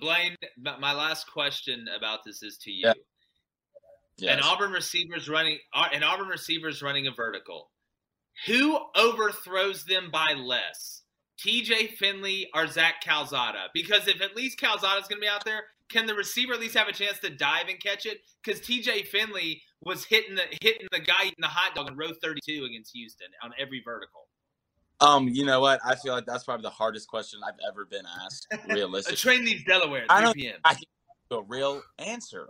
Blaine, 0.00 0.36
my 0.58 0.92
last 0.92 1.30
question 1.30 1.86
about 1.96 2.24
this 2.24 2.42
is 2.42 2.56
to 2.58 2.70
you. 2.70 2.86
Yeah. 2.86 2.92
Yes. 4.20 4.36
An 4.36 4.42
Auburn 4.42 4.72
receivers 4.72 5.28
running 5.28 5.58
uh, 5.74 5.88
an 5.92 6.02
Auburn 6.02 6.28
receivers 6.28 6.82
running 6.82 7.06
a 7.06 7.10
vertical. 7.10 7.70
Who 8.46 8.78
overthrows 8.96 9.84
them 9.84 10.10
by 10.10 10.34
less? 10.34 11.02
TJ 11.38 11.92
Finley 11.92 12.48
or 12.54 12.66
Zach 12.66 13.02
Calzada? 13.02 13.68
Because 13.72 14.08
if 14.08 14.20
at 14.20 14.36
least 14.36 14.58
Calzada's 14.58 15.08
going 15.08 15.20
to 15.20 15.24
be 15.24 15.28
out 15.28 15.44
there, 15.44 15.64
can 15.90 16.06
the 16.06 16.14
receiver 16.14 16.52
at 16.52 16.60
least 16.60 16.76
have 16.76 16.88
a 16.88 16.92
chance 16.92 17.18
to 17.20 17.30
dive 17.30 17.68
and 17.68 17.80
catch 17.80 18.06
it? 18.06 18.18
Because 18.44 18.60
TJ 18.60 19.06
Finley 19.06 19.62
was 19.82 20.04
hitting 20.04 20.34
the 20.34 20.44
hitting 20.62 20.86
the 20.92 21.00
guy 21.00 21.24
eating 21.24 21.36
the 21.38 21.48
hot 21.48 21.74
dog 21.74 21.88
in 21.88 21.96
row 21.96 22.12
32 22.22 22.64
against 22.64 22.92
Houston 22.94 23.28
on 23.42 23.52
every 23.58 23.82
vertical. 23.84 24.28
Um, 25.00 25.28
you 25.28 25.46
know 25.46 25.60
what? 25.60 25.80
I 25.84 25.94
feel 25.96 26.12
like 26.12 26.26
that's 26.26 26.44
probably 26.44 26.62
the 26.62 26.70
hardest 26.70 27.08
question 27.08 27.40
I've 27.46 27.58
ever 27.66 27.86
been 27.86 28.04
asked. 28.24 28.46
Realistically, 28.68 29.16
train 29.16 29.44
these 29.44 29.64
Delaware. 29.64 30.04
I 30.10 30.20
don't. 30.20 30.38
I 30.64 30.74
can 30.74 30.84
a 31.32 31.42
real 31.42 31.80
answer 31.98 32.48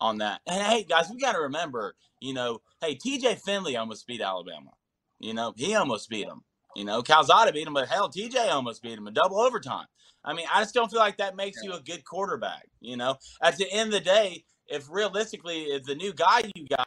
on 0.00 0.18
that. 0.18 0.40
And 0.46 0.62
hey, 0.62 0.84
guys, 0.84 1.10
we 1.10 1.18
got 1.18 1.32
to 1.32 1.40
remember, 1.40 1.94
you 2.20 2.34
know, 2.34 2.60
hey, 2.80 2.96
TJ 2.96 3.40
Finley 3.40 3.76
almost 3.76 4.06
beat 4.06 4.20
Alabama. 4.20 4.70
You 5.18 5.34
know, 5.34 5.52
he 5.56 5.74
almost 5.74 6.08
beat 6.08 6.26
him. 6.26 6.42
You 6.76 6.84
know, 6.84 7.02
Calzada 7.02 7.52
beat 7.52 7.66
him, 7.66 7.74
but 7.74 7.88
hell, 7.88 8.08
TJ 8.08 8.50
almost 8.50 8.82
beat 8.82 8.98
him 8.98 9.06
in 9.06 9.14
double 9.14 9.40
overtime. 9.40 9.86
I 10.24 10.34
mean, 10.34 10.46
I 10.52 10.60
just 10.60 10.74
don't 10.74 10.90
feel 10.90 11.00
like 11.00 11.16
that 11.16 11.36
makes 11.36 11.62
you 11.62 11.72
a 11.72 11.80
good 11.80 12.04
quarterback. 12.04 12.68
You 12.80 12.96
know, 12.96 13.16
at 13.42 13.56
the 13.56 13.70
end 13.70 13.88
of 13.88 13.92
the 13.92 14.00
day, 14.00 14.44
if 14.68 14.88
realistically, 14.90 15.62
if 15.64 15.84
the 15.84 15.94
new 15.94 16.12
guy 16.12 16.42
you 16.54 16.66
got, 16.68 16.86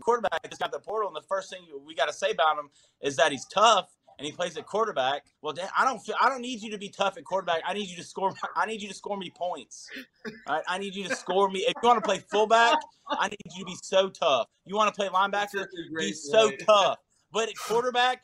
quarterback 0.00 0.48
just 0.48 0.60
got 0.60 0.72
the 0.72 0.78
portal, 0.78 1.08
and 1.08 1.16
the 1.16 1.26
first 1.26 1.50
thing 1.50 1.60
we 1.84 1.94
got 1.94 2.06
to 2.06 2.12
say 2.12 2.30
about 2.30 2.58
him 2.58 2.70
is 3.02 3.16
that 3.16 3.32
he's 3.32 3.46
tough 3.46 3.95
and 4.18 4.26
he 4.26 4.32
plays 4.32 4.56
at 4.56 4.66
quarterback. 4.66 5.24
Well, 5.42 5.52
Dan, 5.52 5.68
I 5.76 5.84
don't 5.84 5.98
feel 5.98 6.14
I 6.20 6.28
don't 6.28 6.40
need 6.40 6.62
you 6.62 6.70
to 6.70 6.78
be 6.78 6.88
tough 6.88 7.16
at 7.16 7.24
quarterback. 7.24 7.62
I 7.66 7.74
need 7.74 7.88
you 7.88 7.96
to 7.96 8.04
score. 8.04 8.32
I 8.54 8.66
need 8.66 8.82
you 8.82 8.88
to 8.88 8.94
score 8.94 9.16
me 9.16 9.30
points. 9.34 9.88
Right? 10.48 10.62
I 10.66 10.78
need 10.78 10.94
you 10.94 11.08
to 11.08 11.14
score 11.14 11.50
me. 11.50 11.60
If 11.60 11.74
you 11.82 11.88
want 11.88 12.02
to 12.02 12.06
play 12.06 12.18
fullback, 12.30 12.78
I 13.08 13.28
need 13.28 13.38
you 13.54 13.64
to 13.64 13.66
be 13.66 13.76
so 13.82 14.08
tough. 14.08 14.48
You 14.64 14.76
want 14.76 14.94
to 14.94 14.98
play 14.98 15.08
linebacker, 15.08 15.66
be 15.96 16.12
so 16.12 16.50
tough. 16.50 16.98
But 17.32 17.48
at 17.48 17.56
quarterback, 17.56 18.22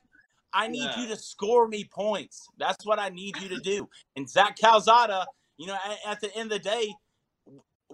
I 0.52 0.68
need 0.68 0.84
yeah. 0.84 1.00
you 1.00 1.08
to 1.08 1.16
score 1.16 1.68
me 1.68 1.84
points. 1.84 2.48
That's 2.58 2.84
what 2.86 2.98
I 2.98 3.08
need 3.08 3.36
you 3.40 3.48
to 3.50 3.58
do. 3.58 3.88
And 4.16 4.28
Zach 4.28 4.56
Calzada, 4.58 5.26
you 5.56 5.66
know, 5.66 5.74
at, 5.74 6.12
at, 6.12 6.20
the 6.20 6.34
end 6.36 6.52
of 6.52 6.62
the 6.62 6.68
day, 6.68 6.94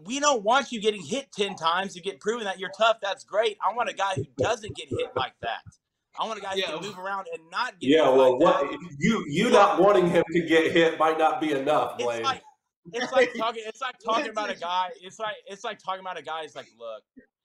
we 0.05 0.21
don't 0.21 0.43
want 0.43 0.73
you 0.73 0.81
getting 0.81 1.03
hit 1.03 1.31
10 1.33 1.57
times 1.57 1.95
to 1.95 2.01
get 2.01 2.21
proven 2.21 2.45
that 2.45 2.59
you're 2.59 2.71
tough. 2.77 2.99
That's 3.01 3.25
great. 3.25 3.57
I 3.67 3.75
want 3.75 3.89
a 3.89 3.95
guy 3.95 4.15
who 4.15 4.27
doesn't 4.37 4.77
get 4.77 4.89
hit 4.89 5.11
like 5.17 5.35
that. 5.43 5.63
I 6.19 6.27
want 6.27 6.39
a 6.39 6.43
guy 6.43 6.55
yeah. 6.55 6.67
who 6.67 6.79
can 6.79 6.87
move 6.89 6.99
around 6.99 7.27
and 7.33 7.43
not 7.51 7.79
get 7.79 7.89
hit. 7.89 7.97
yeah, 7.99 8.09
well, 8.09 8.39
like 8.39 8.63
what, 8.63 8.81
you 8.99 9.25
you 9.29 9.51
not 9.51 9.81
wanting 9.81 10.09
him 10.09 10.25
to 10.33 10.41
get 10.47 10.73
hit 10.73 10.99
might 10.99 11.19
not 11.19 11.41
be 11.41 11.53
enough, 11.53 11.99
Blaine. 11.99 12.19
It's 12.19 12.25
like, 12.25 12.43
it's 12.93 13.13
like 13.13 13.35
talking. 13.35 13.63
It's 13.67 13.81
like 13.81 13.95
talking 14.05 14.31
about 14.31 14.51
a 14.51 14.57
guy. 14.57 14.89
It's 15.01 15.19
like 15.19 15.37
it's 15.47 15.65
like 15.65 15.79
talking 15.79 16.01
about 16.01 16.19
a 16.19 16.23
guy. 16.23 16.43
It's 16.43 16.57
like, 16.57 16.69
look, 16.79 17.03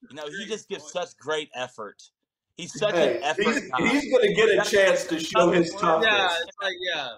you 0.09 0.15
know, 0.15 0.25
he 0.27 0.45
just 0.45 0.67
gives 0.69 0.91
such 0.91 1.15
great 1.17 1.49
effort 1.53 2.01
He's 2.57 2.77
such 2.77 2.93
hey, 2.93 3.17
an 3.17 3.23
effort. 3.23 3.45
He's, 3.45 3.55
he's 3.91 4.13
going 4.13 4.27
to 4.27 4.33
get 4.33 4.49
a 4.49 4.69
chance 4.69 5.05
to 5.05 5.19
show 5.19 5.51
his 5.51 5.71
toughness. 5.71 6.07
Yeah, 6.11 6.29
like, 6.61 6.75
yeah. 6.93 7.09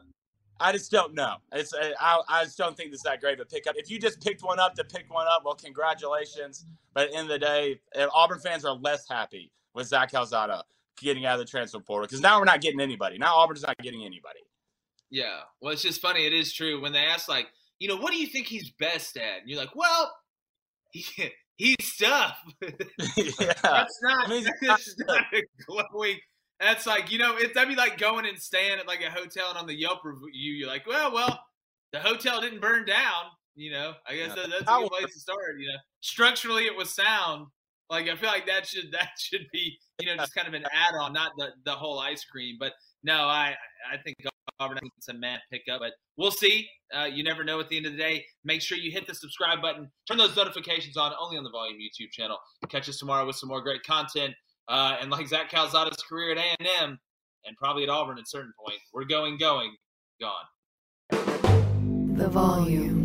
I 0.61 0.71
just 0.71 0.89
don't 0.89 1.13
know. 1.13 1.35
It's 1.51 1.73
I, 1.73 2.21
I 2.29 2.45
just 2.45 2.57
don't 2.57 2.77
think 2.77 2.91
this 2.91 2.99
is 2.99 3.03
that 3.03 3.19
great 3.19 3.33
of 3.33 3.41
a 3.41 3.45
pickup. 3.45 3.75
If 3.77 3.89
you 3.89 3.99
just 3.99 4.21
picked 4.21 4.41
one 4.41 4.59
up 4.59 4.75
to 4.75 4.85
pick 4.85 5.13
one 5.13 5.27
up, 5.29 5.41
well, 5.43 5.55
congratulations. 5.55 6.65
But 6.93 7.05
at 7.05 7.11
the 7.11 7.17
end 7.17 7.29
of 7.29 7.39
the 7.41 7.45
day, 7.45 7.81
Auburn 8.13 8.39
fans 8.39 8.63
are 8.63 8.75
less 8.75 9.05
happy 9.09 9.51
with 9.73 9.87
Zach 9.87 10.11
Calzada 10.11 10.63
getting 10.97 11.25
out 11.25 11.33
of 11.33 11.39
the 11.39 11.49
transfer 11.49 11.79
portal 11.79 12.07
because 12.07 12.21
now 12.21 12.39
we're 12.39 12.45
not 12.45 12.61
getting 12.61 12.79
anybody. 12.79 13.17
Now 13.17 13.35
Auburn's 13.35 13.63
not 13.63 13.77
getting 13.77 14.03
anybody. 14.03 14.39
Yeah. 15.09 15.41
Well, 15.61 15.73
it's 15.73 15.81
just 15.81 16.01
funny. 16.01 16.25
It 16.25 16.33
is 16.33 16.53
true 16.53 16.81
when 16.81 16.93
they 16.93 17.05
ask, 17.05 17.29
like, 17.29 17.47
you 17.79 17.87
know, 17.87 17.97
what 17.97 18.11
do 18.11 18.17
you 18.17 18.27
think 18.27 18.47
he's 18.47 18.71
best 18.71 19.17
at? 19.17 19.41
And 19.41 19.49
you're 19.49 19.59
like, 19.59 19.75
well, 19.75 20.13
he, 20.91 21.05
he's 21.55 21.97
tough. 21.97 22.37
yeah. 22.61 23.53
That's 23.63 23.99
not, 24.01 24.27
I 24.27 24.29
mean, 24.29 24.45
that's 24.61 24.95
not 24.99 25.23
a 25.33 25.43
glowing. 25.65 26.17
That's 26.59 26.85
like, 26.85 27.11
you 27.11 27.17
know, 27.17 27.35
it, 27.37 27.53
that'd 27.53 27.69
be 27.69 27.75
like 27.75 27.97
going 27.97 28.25
and 28.25 28.39
staying 28.39 28.79
at 28.79 28.87
like 28.87 29.01
a 29.01 29.11
hotel 29.11 29.49
and 29.49 29.57
on 29.57 29.67
the 29.67 29.75
Yelp 29.75 29.99
review, 30.03 30.53
you're 30.53 30.67
like, 30.67 30.87
well, 30.87 31.13
well, 31.13 31.39
the 31.91 31.99
hotel 31.99 32.41
didn't 32.41 32.61
burn 32.61 32.85
down. 32.85 33.25
You 33.55 33.71
know, 33.71 33.93
I 34.07 34.15
guess 34.15 34.29
yeah. 34.29 34.35
that, 34.35 34.49
that's 34.49 34.61
a 34.63 34.81
good 34.81 34.89
place 34.89 35.13
to 35.13 35.19
start. 35.19 35.59
You 35.59 35.67
know, 35.67 35.77
structurally 36.01 36.63
it 36.63 36.75
was 36.75 36.93
sound, 36.93 37.47
Like 37.89 38.07
I 38.07 38.15
feel 38.15 38.29
like 38.29 38.47
that 38.47 38.67
should 38.67 38.85
that 38.91 39.09
should 39.19 39.45
be 39.51 39.77
you 39.99 40.07
know 40.07 40.17
just 40.17 40.35
kind 40.35 40.47
of 40.47 40.53
an 40.53 40.63
add 40.73 40.95
on, 40.99 41.13
not 41.13 41.31
the 41.37 41.49
the 41.65 41.71
whole 41.71 41.99
ice 41.99 42.23
cream. 42.25 42.57
But 42.59 42.73
no, 43.03 43.23
I 43.23 43.55
I 43.91 43.97
think 43.97 44.17
Auburn 44.59 44.79
it's 44.97 45.09
a 45.09 45.13
mad 45.13 45.39
pickup, 45.51 45.81
but 45.81 45.93
we'll 46.17 46.31
see. 46.31 46.67
Uh, 46.95 47.05
you 47.05 47.23
never 47.23 47.43
know. 47.43 47.59
At 47.59 47.69
the 47.69 47.77
end 47.77 47.85
of 47.85 47.93
the 47.93 47.97
day, 47.97 48.25
make 48.43 48.61
sure 48.61 48.77
you 48.77 48.91
hit 48.91 49.07
the 49.07 49.13
subscribe 49.13 49.61
button, 49.61 49.89
turn 50.07 50.17
those 50.17 50.35
notifications 50.35 50.97
on, 50.97 51.13
only 51.19 51.37
on 51.37 51.43
the 51.43 51.49
Volume 51.49 51.77
YouTube 51.77 52.11
channel. 52.11 52.37
Catch 52.69 52.87
us 52.89 52.97
tomorrow 52.97 53.25
with 53.25 53.35
some 53.35 53.49
more 53.49 53.61
great 53.61 53.83
content. 53.83 54.33
Uh, 54.67 54.97
and 54.99 55.11
like 55.11 55.27
Zach 55.27 55.49
Calzada's 55.49 56.01
career 56.09 56.31
at 56.31 56.37
A 56.37 56.55
and 56.59 56.67
M, 56.81 56.99
and 57.45 57.55
probably 57.57 57.83
at 57.83 57.89
Auburn 57.89 58.17
at 58.17 58.27
certain 58.27 58.53
point, 58.65 58.79
we're 58.93 59.05
going, 59.05 59.37
going, 59.37 59.75
gone. 60.19 60.45
The 62.17 62.29
Volume. 62.29 63.04